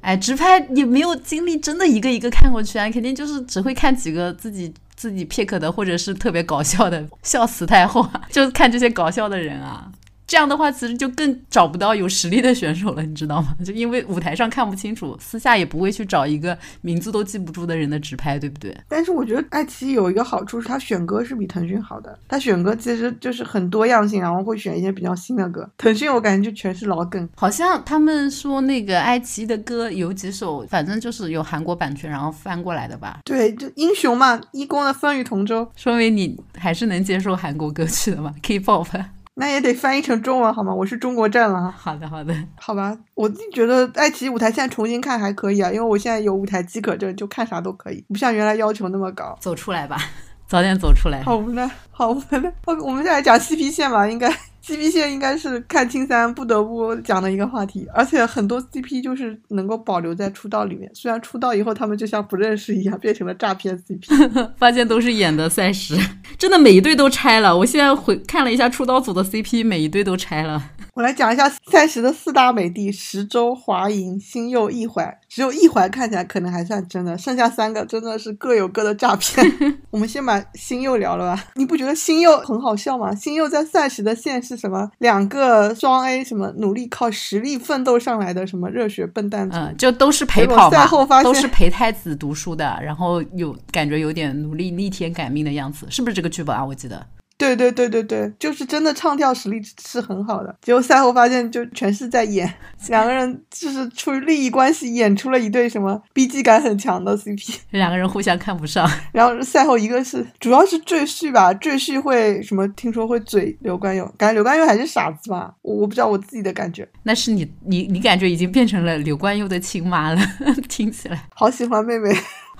[0.00, 9.90] 哎，直拍也没有精力，真的一个一个看过去啊，肯定就是只会看几个自己自己 pick 的，或者是特别搞笑的，笑死太后，就看这些搞笑的人啊。
[10.32, 13.54] 这样的话，其实就更找不到有实力的选手了，你知道吗？
[13.62, 18.74] 就因为舞台上看不清楚，私下也不会去找一个名字都记不住的人的直拍，对不对？
[18.88, 22.18] 但是我觉得爱奇艺有一个好处是，它选歌是比腾讯好的。
[22.26, 25.68] 它选歌其实就是很多样性，然后会选一些比较新的歌。
[25.76, 27.28] 腾讯我感觉就全是老梗。
[27.36, 33.18] 好像他们说那个爱奇艺的歌有几首，反正就是有韩国版权，然后翻过来的吧？
[33.22, 39.04] 对，就英雄嘛，一公的《风雨同舟》，说明你还是能接受韩国歌曲的嘛？K-pop。
[39.34, 40.74] 那也得翻译成中文好吗？
[40.74, 41.70] 我是中国站了。
[41.70, 42.96] 好的，好的，好吧。
[43.14, 49.34] 我自己觉得爱奇艺舞台现在重新看还可以啊，因为我现在有舞台饥渴症，就看啥都可以，不像原来要求那么高。
[49.40, 49.96] 走出来吧，
[50.46, 51.22] 早点走出来。
[51.22, 52.52] 好无奈，好无奈。
[52.84, 54.30] 我们再来讲 CP 线吧，应该。
[54.64, 65.98] CP 线应该是看青三不得不讲的一个话题，而且很多 CP 就是能够保留在出道里面，虽然出道以后他们就像不认识一样，变成了诈骗 CP， 发现都是演的赛事，
[66.38, 67.56] 真的每一对都拆了。
[67.58, 70.70] 我现在回看了一下出道组的 CP，每一对都拆了。
[70.94, 75.18] 我来讲一下赛时的四大美帝：石洲、华银、星佑、易怀。
[75.26, 79.42] 只有一怀看起来可能还算真的，剩下三个真的是各有各的诈骗。
[79.88, 83.14] 我们先把星佑聊了吧，你不觉得星佑很好笑吗？
[83.14, 84.90] 星佑在赛时的线是什么？
[84.98, 89.48] 两个双 A 什么努力靠实力奋斗上来的什么热血笨蛋？
[89.50, 96.62] 嗯，就都是陪跑嘛，都是陪太子读书的，然后有感觉有点努力逆天改命的样子，是不是这个剧本啊？
[96.62, 97.06] 我记得。
[97.38, 100.54] 对对对对对，就是真的唱跳实力是很好的。
[100.62, 102.52] 结果赛后发现，就全是在演，
[102.88, 108.88] 两个人就是出于利益关系演出了一对什么 B G 感很强的 C P， 两个人互相看不上。
[109.12, 112.66] 然后赛后一个是主要是赘婿吧，赘婿会什么？
[112.74, 115.52] 听说会嘴刘冠佑，感觉刘冠佑还是傻子吧？
[115.62, 116.88] 我我不知道我自己的感觉。
[117.02, 120.20] 那是你你你感觉已经变成了刘冠佑的亲妈了，
[120.68, 122.10] 听起来好喜欢妹妹。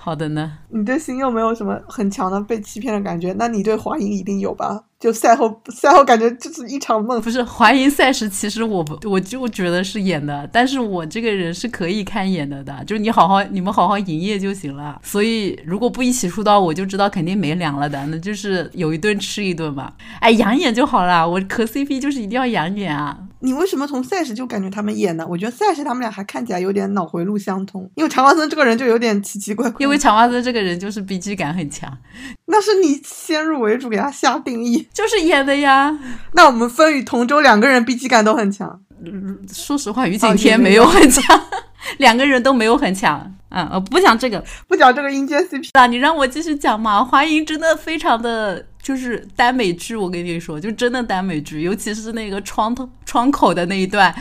[0.05, 4.83] 好的呢，你对星又没有什么很强的被欺骗的感觉，那你对华英一定有吧？
[5.03, 7.21] 就赛后，赛后感觉就是一场梦。
[7.21, 14.97] 不是怀疑赛时，其实我我就觉得是演的，但是我这个人是可以看演的的，就是你好好你们好好营业就行了。
[15.03, 19.93] 所以如果不一起出道，我就知道肯定没粮了的，那就是有一顿吃一顿吧。
[20.21, 23.17] 哎，养眼就好了，我磕 CP 就是一定要养眼啊。
[23.39, 25.27] 你为什么从赛时就感觉他们演呢？
[25.29, 29.79] 我觉得赛时他们俩还看起来有点脑回路相通，因为长发森这个人就有点奇奇怪怪。
[29.79, 31.91] 因为长发森这个人就是 B G 感很强，
[32.45, 34.87] 那是你先入为主给他下定义。
[34.93, 35.97] 就是演的呀。
[36.33, 38.81] 那我们风雨同舟两个人 B G 感都很强。
[39.51, 41.23] 说实话，于景天没有很强，
[41.99, 43.33] 两个人都没有很强。
[43.49, 45.85] 嗯，我不讲这个，不讲这个阴间 CP 啊！
[45.87, 47.03] 你让我继续讲嘛。
[47.03, 52.75] 华莹真的非常的就是耽美剧，我跟你说，就真的耽美剧，尤其是那个窗
[53.05, 54.13] 窗口的那一段。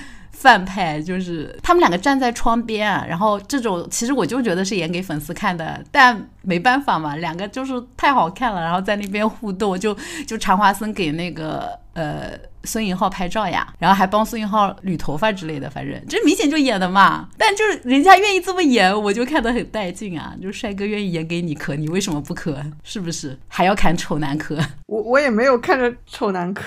[0.43, 12.33] 反派，就是他们两个站在窗边，然后这种其实我就觉得是演给粉丝看的，但没办法嘛，两个就是太好看了，然后在那边互动，就 就常华森给那个呃
[12.65, 17.29] 孙颖浩拍照呀，然后还帮孙颖浩捋头发之类的，反正这明显就演的嘛。
[17.39, 20.35] 但就是人家愿意这么演，我就看得很带劲啊！
[20.43, 22.61] 就是帅哥愿意演给你磕，你为什么不磕？
[22.83, 23.39] 是不是？
[23.47, 24.59] 还要看丑男磕？
[24.87, 26.65] 我我也没有看着丑男磕，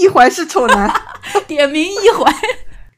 [0.00, 0.90] 一环是丑男，
[1.46, 2.32] 点名一怀。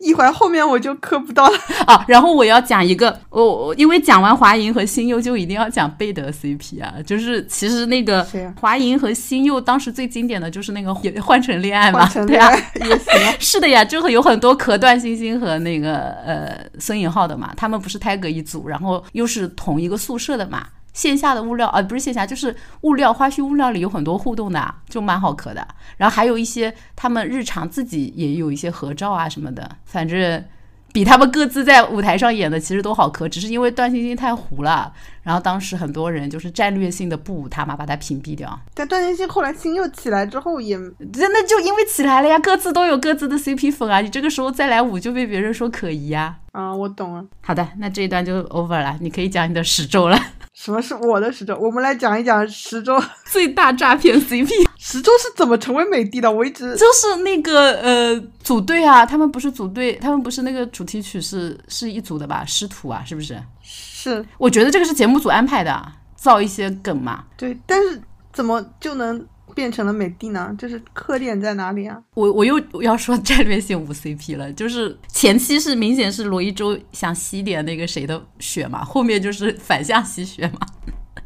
[0.01, 2.05] 一会儿后面我就磕不到了 啊！
[2.09, 8.27] 然后我要讲一个，我我因为讲完华银和新佑就一定要讲贝德 CP 啊，就是其实那个
[8.59, 12.51] 华银和新佑当时最经典的就是那个 换成恋爱嘛，对啊，
[13.39, 20.67] 是的呀，就会有很多可段星星和那个呃孙颖浩的嘛，他们不是胎格一组，然后又是同一个宿舍的嘛。
[20.92, 25.66] 线下的物料啊，不是线下，就是物料花絮物料里有很多互动的，就蛮好磕的。
[25.96, 30.44] 然后还有一些他们日常自己也有一些合照啊什么的，反正
[30.92, 34.92] 比他们各自在舞台上演的其实都好磕，只是因为段星星太糊了，
[35.23, 38.58] 然后当时很多人就是战略性的不舞他嘛，把他屏蔽掉。
[38.75, 46.38] 但段星星后来心又起来之后也，真的就因为起来了呀，各自都有各自的 CP 粉啊，你这个时候再来舞就被别人说可疑呀。
[46.50, 47.25] 啊，我懂了。
[47.42, 50.19] 好的，那这一段就 over 了，你可以讲你的十周了。
[50.53, 51.57] 什么是我的十周？
[51.57, 54.51] 我们来讲一讲十周最大诈骗 CP。
[54.79, 56.31] 十周是怎么成为美帝的？
[56.31, 62.44] 我一直就是那个呃组队啊，他们不是组队，他们不是那个主题曲是是一组的吧？
[62.44, 63.40] 师徒啊，是不是？
[63.63, 64.25] 是。
[64.38, 67.25] 我觉得这个是节目组安排的，造一些梗嘛。
[67.37, 68.01] 对，但是
[68.33, 69.27] 怎么就能？
[69.61, 70.56] 变成了美帝呢？
[70.58, 72.00] 就是磕点在哪里啊？
[72.15, 80.61] 我我又要说战略性无 CP 了，就是前期是明显是罗一舟想吸点那个谁的血嘛，后面就是反向吸血嘛。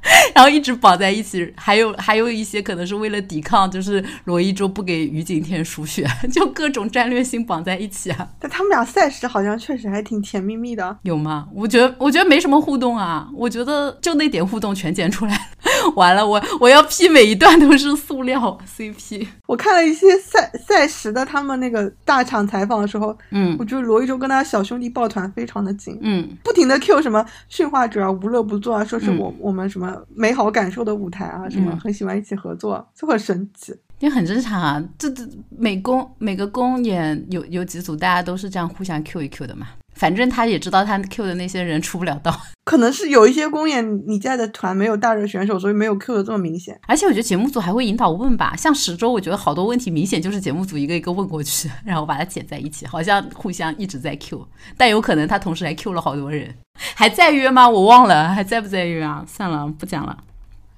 [0.35, 8.29] 然后一直绑在一起，还有还有一些可能是为了抵抗，就是罗一舟不给于景天输血， 就各种战略性绑在一起啊。
[8.39, 11.49] 但他们俩赛时好像确实还挺甜蜜蜜的，有吗？
[11.55, 15.49] 我觉得我觉得没什么互动啊，我觉得就那点互动全剪出来，
[15.97, 19.27] 完了我我要 P 每一段都是塑料 CP。
[19.47, 29.95] 我看了一些赛赛时的他们那个大场采访的时候，嗯，我觉得罗一舟跟他小兄弟抱团非常的紧，嗯，不停的 Q 什么驯化者啊，无乐不作啊，说是我我们什么。
[30.17, 33.75] 美好感受的舞台啊，什么很喜欢一起合作，就很神奇。
[34.01, 39.69] 也很正常啊，这这每公每个公演有有几组，大家都是这样互相 Q 一 Q 的嘛。
[39.95, 46.79] 反正他也知道他 Q 的那些人出不了道， 可能是有一些公演你在的团没有大热选手，所以没有 Q 的这么明显。
[46.87, 56.55] 而且我觉得节目组还会引导问吧，像十周，我觉得好多问题明显就是节目组一个一个问过去， 然后把它剪在一起，好像互相一直在 Q，但有可能他同时还 Q 了好多人。
[56.97, 57.69] 还在约吗？
[57.69, 59.25] 我忘了，还在不在约啊？
[59.29, 60.17] 算了，不讲了。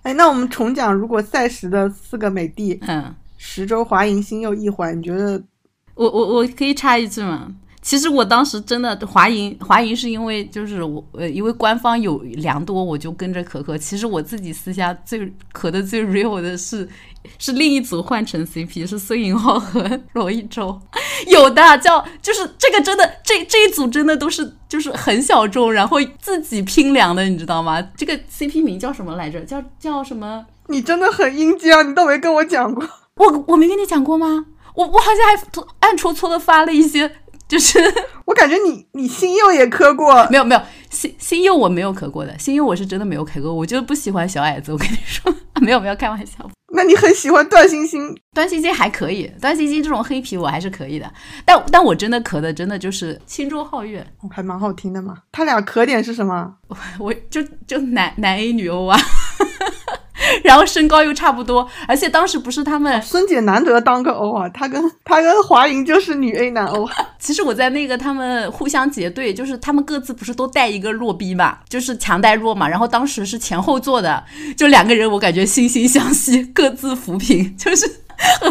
[0.03, 5.43] 哎，那我们重讲，如果赛时的四个美帝，嗯，十周华银星又一环，你觉得？
[5.95, 7.49] 我我我可以插一句吗？
[7.87, 13.79] 其实我当时真的华银华银是因为就是我呃因为官方有良多我就跟着可可。
[13.79, 16.89] 其实我自己私下最可的最 real 的是
[17.39, 20.77] 是另一组换成 CP 是孙颖浩和罗一舟，
[21.29, 27.81] 有的叫就是这个真的这这一组真的都是就是很小众，然后自己拼粮的，你知道吗？
[27.97, 29.41] 这个 CP 名叫什么来着？
[29.43, 30.45] 叫叫什么？
[30.67, 31.85] 你真的很阴间啊！
[31.85, 32.85] 你都没跟我讲过，
[33.15, 34.47] 我我没跟你讲过吗？
[34.75, 37.11] 我我好像还暗戳戳的发了一些。
[37.49, 37.79] 就是
[38.27, 45.33] 我感觉你你星佑也磕过，没有没有星星佑我没有磕过的，星佑我是真的没有磕过，我就不喜欢小矮子，我跟你说，
[45.63, 46.49] 没有没有开玩笑。
[46.73, 48.15] 那你很喜欢段星星？
[48.35, 51.11] 段星星还可以，段星星这种黑皮我还是可以的，
[51.45, 55.17] 但但我真的磕的真的就是青州皓月，还蛮好听的嘛。
[55.33, 56.53] 他俩磕点是什么？
[56.99, 58.99] 我就就男男 A 女 O 啊。
[60.43, 66.89] 然后身高又差不多，而且当时不是他们孙姐难得当个欧啊，她跟她跟华莹就是女 A 男欧。
[67.19, 72.69] 其实我在那个他们互相结对，就是他们各自不是都带一个弱逼嘛，就是强带弱嘛。
[72.69, 74.25] 然后当时是前后座的，
[74.57, 77.91] 就两个人，我感觉惺惺相惜，各自扶贫，就是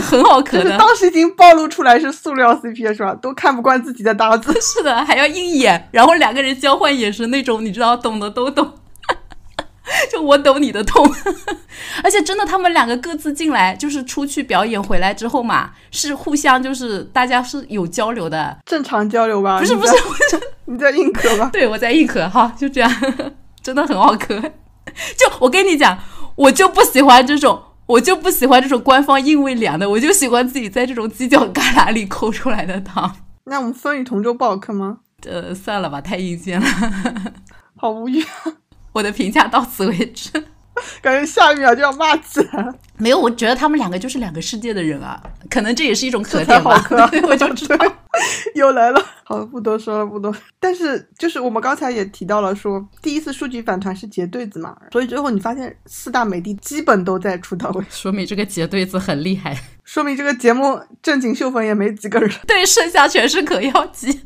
[0.01, 0.78] 很好磕的。
[0.78, 3.13] 当时已经暴露出来是塑料 CP 是吧？
[3.21, 4.53] 都看不惯自己的搭子。
[4.61, 8.73] 是的，还要硬演，然后两个人交换眼神那种，你知道，懂的都懂。
[10.12, 11.06] 就我懂你的痛，
[12.04, 19.60] 而且真的，他们两个各自进来就是出去表演回来之后嘛，是互相就是大家是有交流的，正常交流吧？
[19.60, 19.94] 不是不是，
[20.66, 21.50] 你在 硬磕吧？
[21.54, 22.92] 对，我在硬磕哈，就这样，
[23.62, 24.40] 真的很好磕。
[25.18, 25.98] 就我跟你讲，
[26.36, 33.16] 我就不喜欢这种，我就不喜欢这种官方硬喂粮的，我就喜欢自己在这种犄角旮旯里抠出来的糖。
[33.46, 34.98] 那我们风雨同舟不好磕吗？
[35.28, 36.68] 呃，算了吧，太硬件了，
[37.78, 38.24] 好无语。
[38.96, 40.32] 我的评价到此为止，
[41.04, 42.74] 感觉下一秒就要骂起来。
[42.98, 46.82] 没有，我觉得他们两个就是两个世界的人啊，可能这也是一种可点吧。
[47.28, 47.78] 我就知道，
[48.56, 50.34] 又来了，好，不多说了，不多。
[50.62, 59.58] 但是就是我们刚才也提到了说，第一次数据反团是结对子嘛，所以最后你发现四大美帝基本都在出道位，说明这个结对子很厉害。
[59.84, 64.22] 说明这个节目正经秀粉也没几个人，对，剩下全是嗑药机，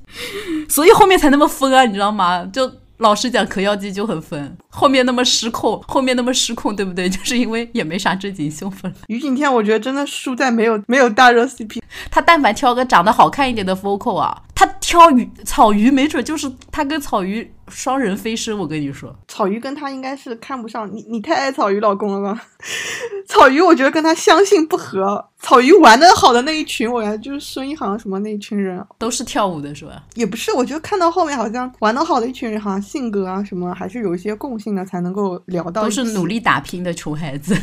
[0.69, 2.47] 所以后面才那么疯啊，你知道吗？
[2.53, 2.71] 就。
[2.99, 7.07] 老实讲，嗑药机就很疯，后面那么失控，后面那么失控，对不对？
[7.11, 8.91] 就是因为也没啥正经秀粉。
[9.07, 11.81] 于景天，我觉得真的输在没有 没有大热 CP。
[12.09, 18.57] 他但凡挑个长得好看一点的 vocal 啊，他挑鱼草鱼，没准就是他跟草鱼双人飞升。
[18.57, 22.41] 我跟你说，草鱼跟他应该是看不上你，你太爱草鱼老公了吧？
[23.27, 25.25] 草鱼，我觉得跟他相性不合。
[25.41, 30.03] 草鱼玩的好的那一群，我感觉就是孙一航什么那一群人，都是跳舞的是吧？
[30.15, 35.83] 也不是，我觉得看到后面好像玩的好的一群人，好像性格啊什么还是有一些共性的，才能够聊到。
[35.83, 37.55] 都是努力打拼的穷孩子，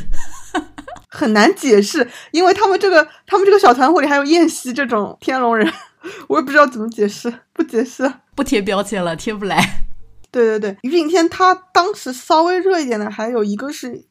[1.09, 5.71] 很难解释，因为他们这个他们这个小团伙里还有燕西这种天龙人，
[6.29, 9.85] 我也不知道怎么解释，不解释，不贴标签了，贴不来。
[10.31, 14.05] 对对对，于景天他当时稍微热一点的还有一个是。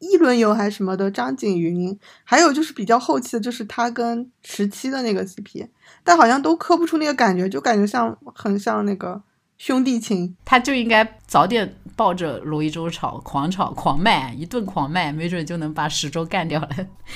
[0.00, 5.66] 一轮游还是什么的，张景云，还有就是比较后期的，就是他跟十七的那个 CP，
[6.04, 9.20] 但好像都磕不出那个感觉，就感觉像很像那个。
[9.58, 16.68] 兄弟情，他就应该早点抱着罗一舟炒，狂炒狂卖，一顿狂卖，没准就能把十周干掉了。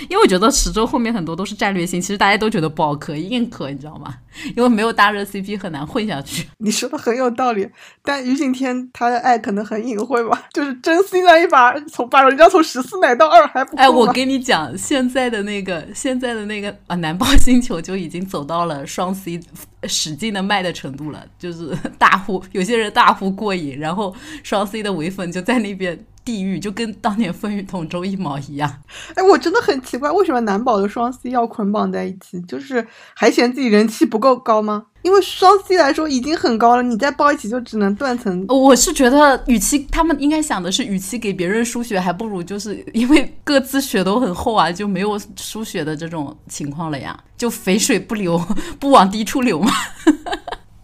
[0.08, 4.14] 因为我觉得十周后面很多都是战略性，其实大家都觉得不好磕，硬磕，你知道吗？
[4.56, 6.46] 因为没有大热 CP 很难混下去。
[6.58, 7.66] 你说的很有道理，
[8.02, 13.76] 但于景天他的爱可能很隐晦吧， 就是真心的一把，从把人家从十四奶到二还不。
[13.78, 19.40] 哎，我跟你讲，现在的那个现在的那个啊，南爆星球就已经走到了双 C。
[19.88, 24.01] 使劲的卖的程度了，就是大户，有些人大呼过瘾，然后
[24.42, 26.06] 双 C 的唯粉就在那边。
[26.24, 28.72] 地狱就跟当年风雨同舟一毛一样。
[29.16, 32.40] 哎，我真的很奇怪，为什么男宝的双 C 要捆绑在一起？
[32.42, 34.84] 就是还嫌自己人气不够高吗？
[35.02, 38.46] 因为双 C 来说已经很高了，你再抱一起就只能断层。
[38.46, 48.40] 我是觉得，与其他们应该想的是，与其给别人输血，还不如就是因为各自血都很厚啊，就没有输血的这种情况了呀，就肥水不流，
[48.78, 49.72] 不往低处流嘛。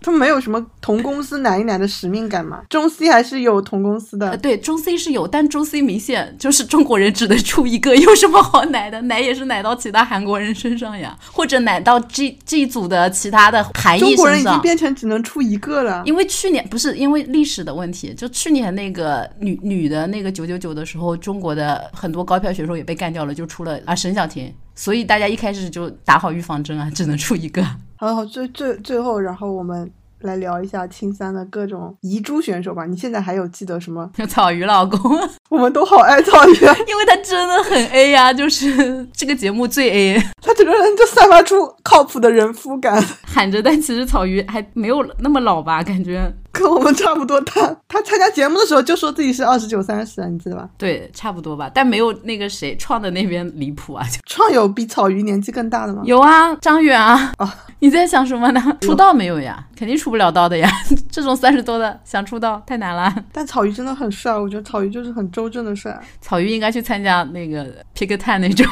[0.01, 2.62] 他们没有什么同公司奶一奶的使命感嘛？
[2.68, 4.36] 中 C 还是有同公司的？
[4.36, 9.01] 对，中 C 是有，但中 C 明显就是中国人只能出一个，有什么好奶的？
[9.09, 14.16] 奶也是奶到其他韩国人身上呀，或者奶到 G G 组的其他的韩裔身上。
[14.16, 27.64] 中国人已经变成只能出一个了，因为去年不是因为历史的问题，就去年那个女女的那个九九九的时候，中国的很多高票选手也被干掉了，就出了啊沈小婷，所以大家一开始就打好预防针啊，只能出一个。
[27.99, 29.90] 好好，最最最后，然后我们。
[30.22, 32.84] 来聊一下青三的各种遗珠选手吧。
[32.86, 34.11] 你现在还有记得什么？
[34.28, 34.99] 草鱼老公，
[35.49, 36.55] 我们都好爱草鱼，
[36.88, 40.20] 因为他真的很 A 呀，就是这个节目最 A。
[40.42, 46.28] 他整个人就散发出靠谱的人夫感，喊着，但其实草鱼还没有那么老吧，感觉。
[46.59, 47.52] 跟我们差不多大，
[47.86, 50.68] 他参加节目的时候就说自己是二十九三十，你记得吧？
[50.76, 54.04] 对，差不多吧，但没有那个谁创的那边离谱啊。
[54.26, 56.02] 创有比草鱼年纪更大的吗？
[56.04, 57.32] 有啊，张远啊。
[57.38, 58.61] 啊，你在想什么呢？
[58.82, 59.64] 出道没有呀？
[59.76, 60.68] 肯定出不了道的呀。
[61.11, 63.14] 这种三十多的想出道太难了。
[63.32, 65.98] 但草鱼真的很帅，我觉得草鱼就是很周正的帅。
[66.20, 68.66] 草鱼应该去参加那个 Pick Ten 那种，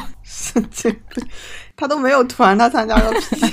[1.77, 3.47] 他都没有团，他参加个屁。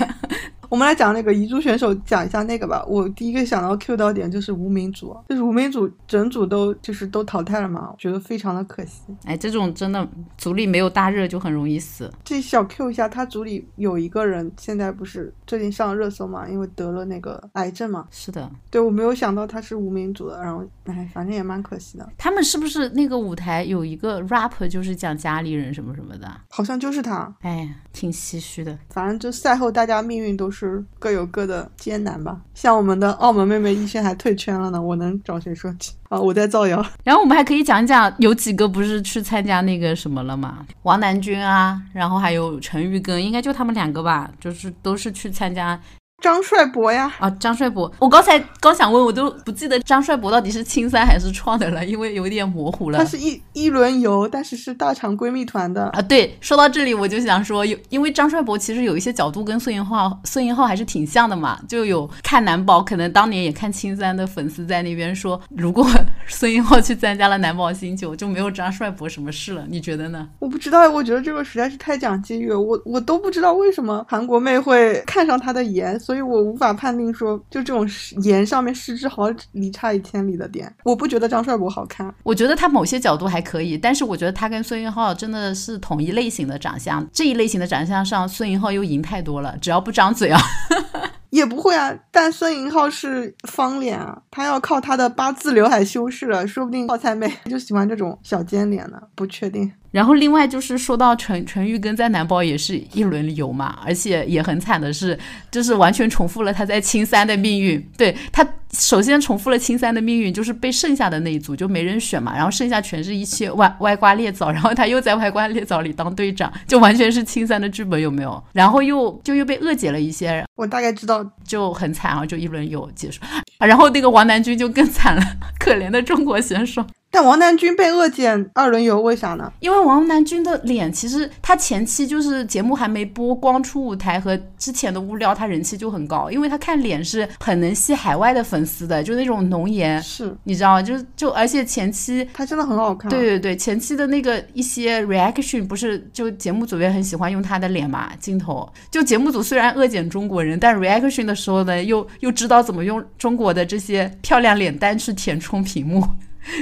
[0.74, 2.84] 我们来讲那个遗珠选手，讲一下那个吧。
[2.88, 9.04] 我第一个想到 Q 到点就是无名组，就是无名组整组都就是都淘汰了嘛，我觉得非常的可惜。
[9.24, 12.12] 哎，这种真的组里没有大热就很容易死。
[12.24, 18.08] 这小 Q 一下，他组里有一个人现在不是最近上热搜嘛，因为得了那个癌症嘛。
[18.10, 22.10] 是的，对我没有想到他是无名组的，然后哎，反正也蛮可惜的。
[22.18, 26.28] 他们是不是那个舞台有一个 rap 就是讲家里人什么什么的？
[26.50, 27.32] 好像就是他。
[27.42, 28.76] 哎，挺唏嘘的。
[28.90, 30.63] 反正就赛后大家命运都是。
[30.68, 32.40] 是各有各的艰难吧。
[32.54, 36.20] 像我们的澳门妹妹一萱还退圈了呢，我能找谁说起啊？
[36.20, 36.84] 我在造谣。
[37.04, 40.66] 然后我们还可以讲讲，有几个不是去参加那个什么了吗？
[40.84, 45.80] 王南军啊，然后还有陈玉根，应该就他们两个吧，就是都是去参加。
[46.24, 52.98] 张帅博呀，啊，张帅博，我刚才刚想问，我都不记得张帅博到底是青三还是创的了，因为有点模糊了。
[52.98, 56.02] 他是一一轮游，但是是大厂闺蜜团的啊。
[56.02, 65.86] 对，说到这里我就想说，有因为张帅博其实有一些角度跟孙颖浩、孙颖浩还是挺像的嘛，就有看男宝，可能当年也看青三的粉丝在那边说，如果
[66.26, 70.26] 孙颖浩去参加了男宝星球，就没有张帅博什么事了，你觉得呢？
[70.40, 76.00] 我不知道，我觉得这个实在是太讲机遇了，我我都不知道为什么韩国妹会看上他的颜。
[76.14, 77.90] 所以我无法判定说，就这种
[78.22, 82.14] 颜上面失之毫厘差一千里的点，我不觉得张帅博好看。
[82.22, 90.40] 我觉得他某些角度还可以，但是我觉得他跟孙云浩真的是同一类型的长相，这一类型的长相上，孙云浩又赢太多了，只要不张嘴啊。
[91.32, 91.92] 也不会啊。
[92.12, 99.72] 但孙颖浩是方脸啊，他要靠他的八字刘海修饰了，说不定泡菜妹就喜欢这种小尖脸呢，不确定。
[99.94, 105.18] 然后另外就是说到陈陈玉跟在男宝也是一轮游嘛，而且也很惨的是，
[105.52, 107.80] 就是完全重复了他在青三的命运。
[107.96, 118.44] 对他首先重复了青三的命运，就是被剩下的那一组就没人选嘛，然后剩下全是一些歪歪瓜裂枣，然后他又在歪瓜裂枣里当队长，就完全是青三的剧本有没有？
[118.52, 123.22] 然后又就又被恶解了一些，我大概知道就很惨啊，就一轮游结束。
[123.64, 125.22] 然后那个王南军就更惨了，
[125.60, 126.84] 可怜的中国选手。
[127.14, 129.54] 但王南军被恶剪二轮游，为啥呢？
[129.60, 140.82] 因为王南军的脸，其实他前期就是节目还没播，光出舞台和之前的物料，他人气就很高，因为他看脸是很能吸海外的粉丝的，就那种浓颜，是你知道吗？
[140.82, 143.12] 就就而且前期他真的很好看。
[143.12, 156.04] 对对对，前期的那个一些 reaction 不是就节目组也很喜欢用他的脸嘛镜头，就节目组虽然恶剪中国人，但 reaction 的时候呢，又又知道怎么用中国的这些漂亮脸蛋去填充屏幕。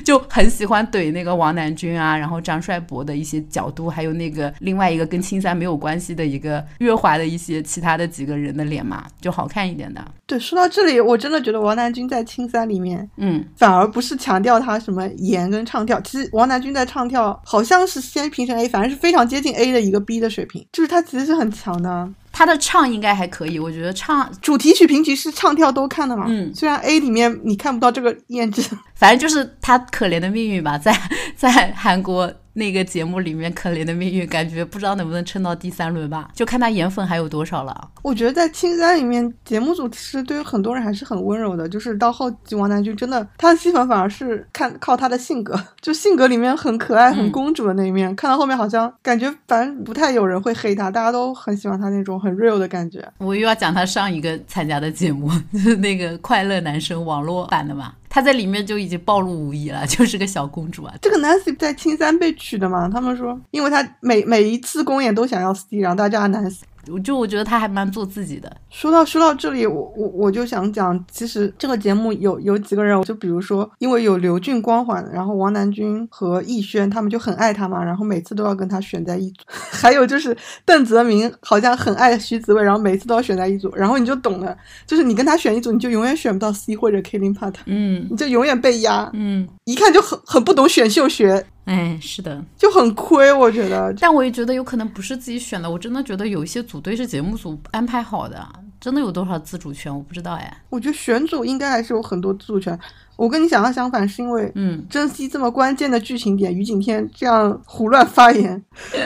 [0.04, 10.04] 就很喜欢怼那个王南军啊，然后张帅博的一些角度，还有那个另外一个跟青三没有关系的一个月华的一些其他的几个人的脸嘛，就好看一点的。
[10.26, 22.10] 对，说到这里，我真的觉得王南军在青三里面，嗯，反而不是强调他什么颜跟唱跳，其实王南军在唱跳好像是先评成 A，反正是非常接近 A 的一个 B 的水平，就是他其实是很强的。
[22.32, 26.26] 他的唱应该还可以，我觉得唱主题曲评级是唱跳都看的嘛。
[26.28, 28.62] 嗯，虽然 A 里面你看不到这个胭脂，
[28.96, 30.96] 反正就是他可怜的命运吧，在
[31.36, 32.32] 在韩国。
[32.54, 37.90] 那个节目里面可怜的命运，感觉不知道能不能撑到第三轮吧，就看他颜粉还有多少了。
[38.02, 53.08] 我觉得在青三里面，节目组其实对于很多人还是很温柔的，就是到后期王南军真的他的戏份反而是看靠他的性格， 就性格里面很可爱、很公主的那一面，看到后面好像感觉反正不太有人会黑他，大家都很喜欢他那种很 real 的感觉。
[53.20, 57.94] 我又要讲他上一个参加的节目， 就是那个快乐男生网络版的嘛。
[58.14, 60.94] 她在里面就已经暴露无遗了， 就是个小公主啊。
[61.02, 62.90] 这个 Nancy 在青三被娶的嘛？
[62.90, 66.60] 他们说，因为她每每一次公演都想要 C，然后大家叫 Nancy。
[66.92, 68.52] 我就我觉得他还蛮做自己的。
[68.70, 79.44] 说到说到这里，我我我就想讲，其实这个节目有有几个人，就比如说，因为有刘俊光环，然后王南军和逸轩他们就很爱他嘛，然后每次都要跟他选在一组。
[79.72, 84.56] 还有就是邓泽明好像很爱徐子未，然后每次都要选在一组，然后你就懂了，
[84.88, 91.46] 就是你跟他选一组，你就永远选不到 C 或者 Killing Part，嗯，你就永远被压，嗯，一看就很很不懂选秀学。
[91.72, 93.94] 哎，是的，就很亏，我觉得。
[93.98, 98.46] 但我也觉得有可能不是自己选的，我真的觉得有一些组队是节目组安排好的，
[98.78, 100.62] 真的有多少自主权，我不知道哎。
[100.70, 102.78] 我觉得选组应该还是有很多自主权。
[103.16, 108.62] 我跟你想的相反，是因为嗯，珍惜这么关键的剧情点，于景天这样胡乱发言，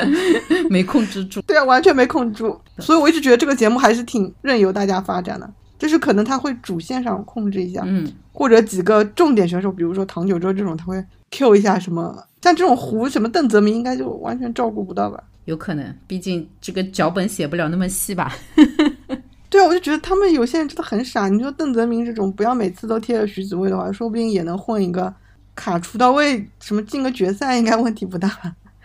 [0.72, 1.39] 没控制住。
[1.45, 2.59] 对啊，完全没控制住。
[2.80, 5.47] 所以我一直觉得这个节目还是挺任由大家发展的，
[5.78, 12.26] 就是可能他会主线上控制一下，嗯，或者几个重点选手，比如说唐九洲这种，他会 Q 一下什么。
[12.46, 15.20] 像这种胡什么邓泽明应该就完全照顾不到吧？
[15.46, 18.32] 有可能，毕竟这个脚本写不了那么细吧。
[19.50, 21.28] 对啊，我就觉得他们有些人真的很傻。
[21.28, 25.12] 你说邓泽明这种不要每次都贴着徐子未的话，说不定也能混一个
[25.56, 28.30] 卡出到位，什么进个决赛应该问题不大。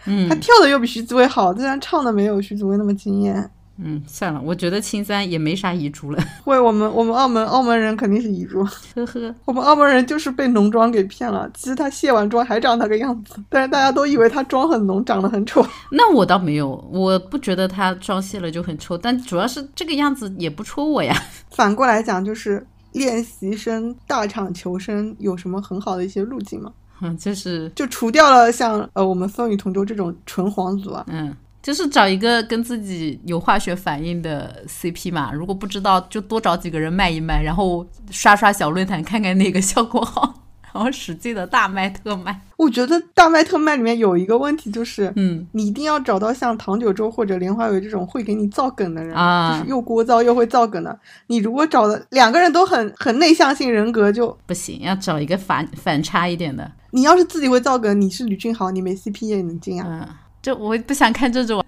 [0.06, 3.50] 嗯，他跳的又比徐子未好，虽然唱的没有徐子未那么惊艳。
[3.82, 6.22] 嗯，算了，我觉得青三也没啥遗珠了。
[6.44, 8.62] 会，我们我们澳门澳门人肯定是遗珠。
[8.94, 11.50] 呵呵，我们澳门人就是被浓妆给骗了。
[11.54, 15.64] 其实他卸完妆还长那个样子，但是大家都以为他妆很浓，长得很丑。
[15.90, 21.14] 那我倒没有，我不觉得他妆卸了就很丑，但主要是这个样子也不戳我呀。
[21.50, 26.72] 反过来讲，就是练习生、大厂求生有什么很好的一些路径吗？
[27.00, 31.34] 嗯，就是就除掉了像呃我们风雨同舟这种纯皇族啊，嗯。
[31.62, 40.34] 就是找一个跟自己有化学反应的 CP 嘛，如果不知道就多找几个人卖一卖，然后刷刷小论坛看看哪个效果好，
[40.72, 42.40] 然后使劲的大卖特卖。
[42.56, 50.98] 我觉得大卖特卖里面有一个问题就是，嗯，你一定要找到像唐九洲或者莲花伟这种会给你造梗的人啊，就是又聒噪又会造梗的。
[51.26, 56.70] 你如果找的两个人都很很内向性人格就不行，要找一个反反差一点的。
[56.92, 59.86] 你要是自己会造梗，你是吕俊豪，你没 CP 也能进啊。
[59.88, 60.16] 嗯。
[60.42, 61.64] 就我不想看这种，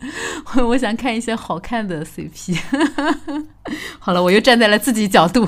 [0.55, 2.59] 我 我想看一些好看的 CP。
[3.99, 5.47] 好了，我又站在了自己角度。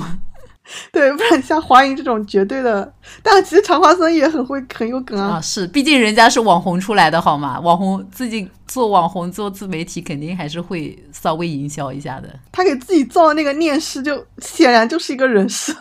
[0.91, 5.35] 对，不然像华莹这种绝对的，但其实常华森也很会很有梗啊。
[5.35, 7.59] 啊，是，毕竟人家是网红出来的，好吗？
[7.59, 12.27] 网红自己做网红做自媒体，肯定还是会稍微营销一下的。
[12.51, 15.71] 他给自己造的那个念诗，就显然就是一个人设，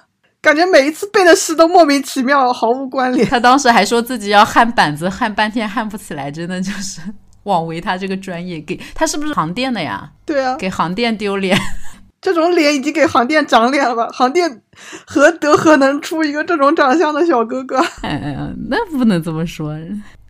[0.42, 3.26] 感觉每一次背的诗都莫名其妙，毫无关联。
[3.26, 7.00] 他当时还说自己要焊板子，焊半天焊不起来，真的就是。
[7.44, 10.10] 枉为他这个专业，给他是不是航电的呀？
[10.26, 11.56] 对啊，给航电丢脸。
[12.20, 14.08] 这种脸已经给航电长脸了吧？
[14.10, 14.62] 航电
[15.06, 17.78] 何德何能出一个这种长相的小哥哥？
[18.00, 18.34] 哎，
[18.70, 19.76] 那不能这么说，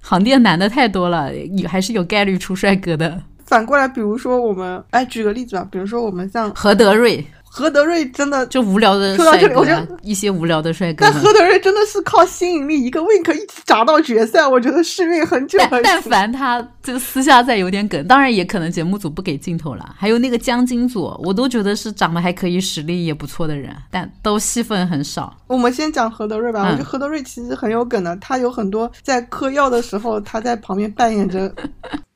[0.01, 3.23] 航电男的太多了，有还是有概率出帅哥的。
[3.47, 7.25] 反过来，比如说我们，哎，举个例子吧，比如说我们像何德瑞，
[7.57, 11.07] 何德瑞真的就无聊的说到帅哥啊这里我就，一些无聊的帅哥。
[11.09, 15.89] 但何德瑞真的是靠吸引力一个 wink 一直砸到决赛，我觉得试运很久但很久。
[15.89, 19.95] 但凡他就私下再有点梗，当然也可能节目组不给镜头了。
[19.97, 25.33] 还有那个江金佐，我都觉得是长得还可以、实力也不错的人，但都戏份很少。
[25.47, 31.55] 我们先讲何德瑞吧，嗯我觉得何德瑞其实很有梗的，他有很多在嗑药的时候，他在旁边扮演着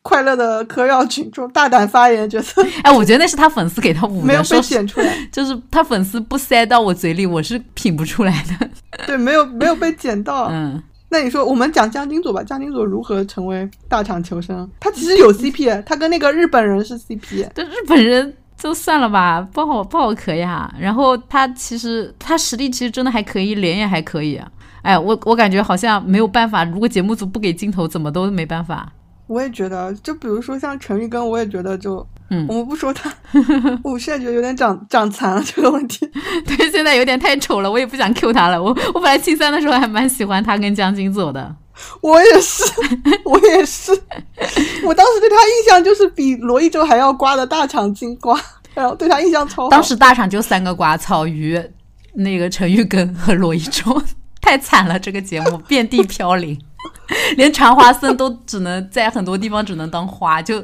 [0.09, 8.71] 快乐的嗑药群众，大胆发言的角色， 哎，我觉得那是他粉丝给他捂的，没有被说是剪出来， 就是他粉丝不塞到我嘴里，我是品不出来的。
[9.07, 10.49] 对，没有没有被剪到。
[10.51, 14.67] 嗯，那你说我们讲江金佐吧，江金佐如何成为大厂求生？
[14.81, 17.47] 他其实有 CP，他跟那个日本人是 CP。
[17.55, 20.75] 这日本人就算了吧，不好不好磕呀。
[20.81, 24.41] 然后他其实他实力其实真的还可以，脸也还可以。
[24.81, 28.91] 哎，我我感觉好像没有办法，如果节目组不给镜头，怎么都没办法。
[29.29, 33.15] 我也觉得，就比如说像陈玉根，我也觉得就，嗯我们不说他，
[33.85, 36.11] 我现在觉得有点长长残了这个问题。
[36.45, 38.61] 对，现在有点太丑了，我也不想 Q 他了。
[38.61, 41.55] 我我本来青三的时候还蛮喜欢他跟江金走的。
[42.01, 42.65] 我也是，
[43.25, 43.93] 我也是，
[44.83, 48.37] 我当时对他印象就是比罗一舟还要瓜的大厂金瓜，
[48.75, 49.69] 然后对他印象超好。
[49.69, 51.63] 当时大厂就三个瓜：草鱼、
[52.15, 54.03] 那个陈玉根和罗一舟，
[54.41, 56.61] 太惨了，这个节目遍地飘零，
[57.37, 60.63] 连常花僧都只能在很多地方只能当花，就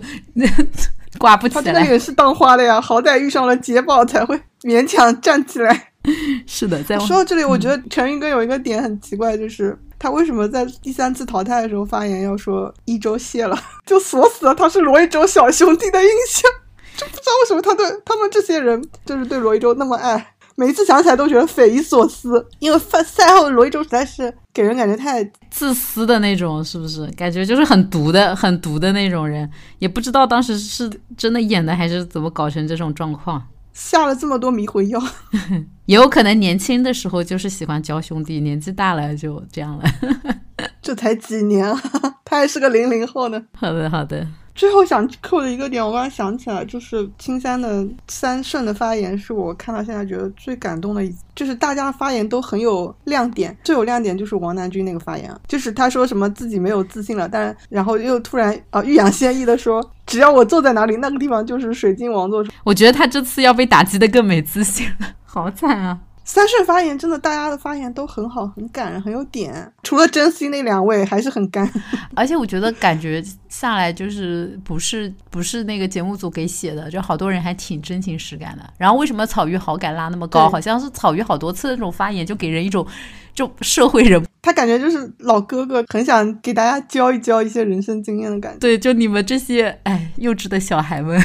[1.19, 1.87] 挂不起他这个来。
[1.87, 5.93] 也是当花的呀，好歹遇上了捷宝才会勉强站起来。
[6.47, 16.51] 是的，在说到这里，我觉得陈云哥有一个点很奇怪，就是他为什么在第三次淘汰的时候发言要说一周谢了，就锁死了他是罗一周小兄弟的印象，
[16.97, 20.33] 就不知道为什么他对他们这些人就是对罗一周那么爱。
[20.57, 27.07] 每一次想起来都觉得匪夷所思，因为赛赛后罗一周实在是给人感觉太自私的那种，是不是？
[27.09, 29.51] 感觉就是很毒的、很毒的那种人，
[29.81, 33.45] 也不知道当时是真的演的还是怎么搞成这种状况。
[33.73, 35.03] 下了这么多迷魂药。
[35.87, 39.85] 也有可能年轻的时候就是喜欢交兄弟，年纪大了就这样了。
[40.81, 41.79] 这才几年啊，
[42.25, 43.43] 他还是个零零后呢。
[43.57, 44.25] 好的，好的。
[44.55, 62.45] 最后想扣的一个点，我刚刚想起来，就是青山的三顺的发言，是我看到现在觉得最感动的一，就是大家发言都很有亮点，最有亮点就是王南军那个发言，就是他说什么自己没有自信了，但然后又突然啊欲扬先抑的说，只要我坐在哪里，那个地方就是水晶王座。
[62.63, 65.99] 我觉得他这次要被打击的更没自信了，好惨啊！
[66.25, 71.71] 三顺发言真的，大家的发言都很好，很感人，很有点， 除了珍惜那两位还是很干。
[72.17, 78.65] 而且我觉得感觉下来就是不是不是那个节目组给写的，就好多人还挺真情实感的。
[78.79, 80.49] 然后为什么草鱼好感拉那么高？
[80.49, 82.87] 好像是草鱼好多次的那种发言，就给人一种
[83.35, 88.59] 就社会人 他感觉就是老哥哥，很想给大家教一教一些人生经验的感觉。
[88.59, 91.21] 对，就你们这些哎幼稚的小孩们，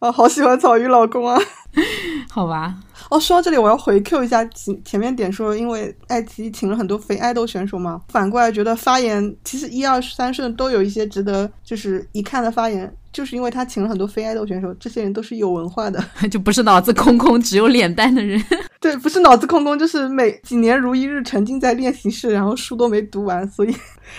[0.00, 1.40] 啊，好喜欢草鱼老公啊！
[2.30, 2.74] 好吧？
[3.08, 18.40] 哦，说到这里，我要回 Q 一下前前面点说，因为爱奇艺请了很多非爱豆选手嘛，反过来觉得发言其实一二三顺都有一些值得就是一看的发言，就是因为他请了很多非爱豆选手，这些人都是有文化的， 就不是脑子空空只有脸蛋的人。
[18.80, 23.74] 对，不是脑子空空，就是每几年如一日沉浸在练习室，然后书都没读完，所以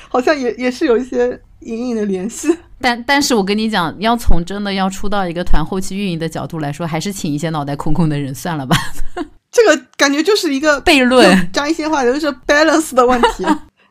[0.10, 2.48] 好像也也是有一些隐隐的联系。
[2.80, 8.76] 但但是我跟你讲，要从真的要出到一个团后期运营的角度来说，还是请一些脑袋空空的人算了吧。
[9.52, 13.46] 这个感觉就是一个悖论，用张一些话就是 balance 的问题。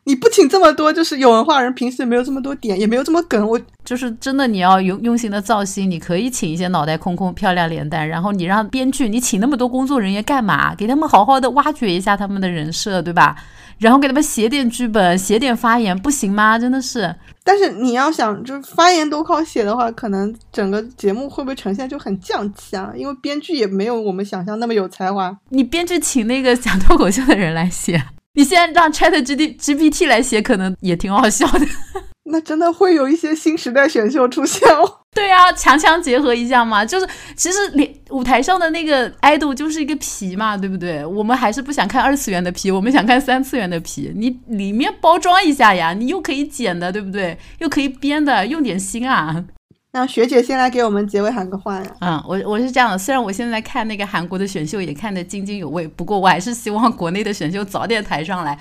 [0.05, 10.75] 你不请这么多，就是有文化人，平时也没有这么多点，也没有这么梗，我就是真的你要用用心的造星，你可以请一些脑袋空空、漂亮脸蛋，然后你让编剧，你请那么多工作人员干嘛？
[10.75, 13.37] 给他们好好的挖掘一下他们的人设，对吧？
[13.79, 16.59] 然后给他们写点剧本，写点发言，不行吗？
[16.59, 17.15] 真的是。
[17.43, 22.93] 但是你要想，就是发言都靠写的话，可能整个节目会不会呈现就很降气啊？
[22.95, 25.35] 因为编剧也没有我们想象那么有才华。
[25.49, 28.03] 你编剧请那个讲脱口秀的人来写，
[28.41, 31.61] 你现在让 Chat G D G P T 来写，可能也挺好笑的。
[32.33, 35.01] 那真的会有一些新时代选秀出现哦。
[35.15, 41.05] 对啊，强强结合一下嘛，就是其实连舞台上的那个 idol 就是一个皮嘛，对不对？
[41.05, 44.11] 我们还是不想看二次元的皮，我们想看三次元的皮。
[44.17, 47.37] 你里面包装一下呀，你又可以剪的，对不对？
[47.59, 49.45] 又可以编的，用点心啊。
[49.93, 51.97] 那学姐先来给我们结尾喊个话呀。
[52.01, 58.57] 嗯，我我是这样的，虽然我现在看那个韩国的选秀也看得津津有味，不过我还是希望国内的选秀早点抬上来。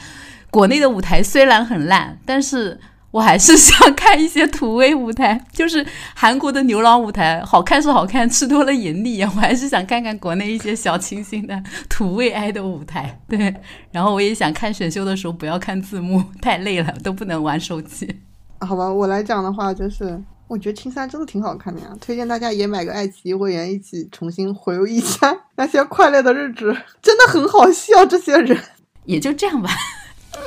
[0.50, 2.80] 国内的舞台虽然很烂，但是
[3.12, 9.22] 我还是 想看一些土味舞台，就是韩国的牛郎舞台，好看是好看，吃多了也腻。
[9.22, 13.20] 我还是想看看国内一些小清新的土味爱的舞台。
[13.28, 13.54] 对，
[13.92, 18.20] 然后我也想看选秀的时候不要看字幕，太累了，都不能玩手机。
[18.62, 20.20] 好吧，我来讲的话，就是
[20.50, 28.04] 我觉得青三真的挺好看的呀，推荐大家也买个爱奇艺会员，一起重新回味一下 那些快乐的日子，真的很好笑。
[28.04, 28.58] 这些人
[29.06, 29.70] 也就这样吧。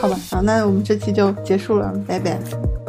[0.01, 2.82] 好吧，好，那我们这期就结束了，拜拜。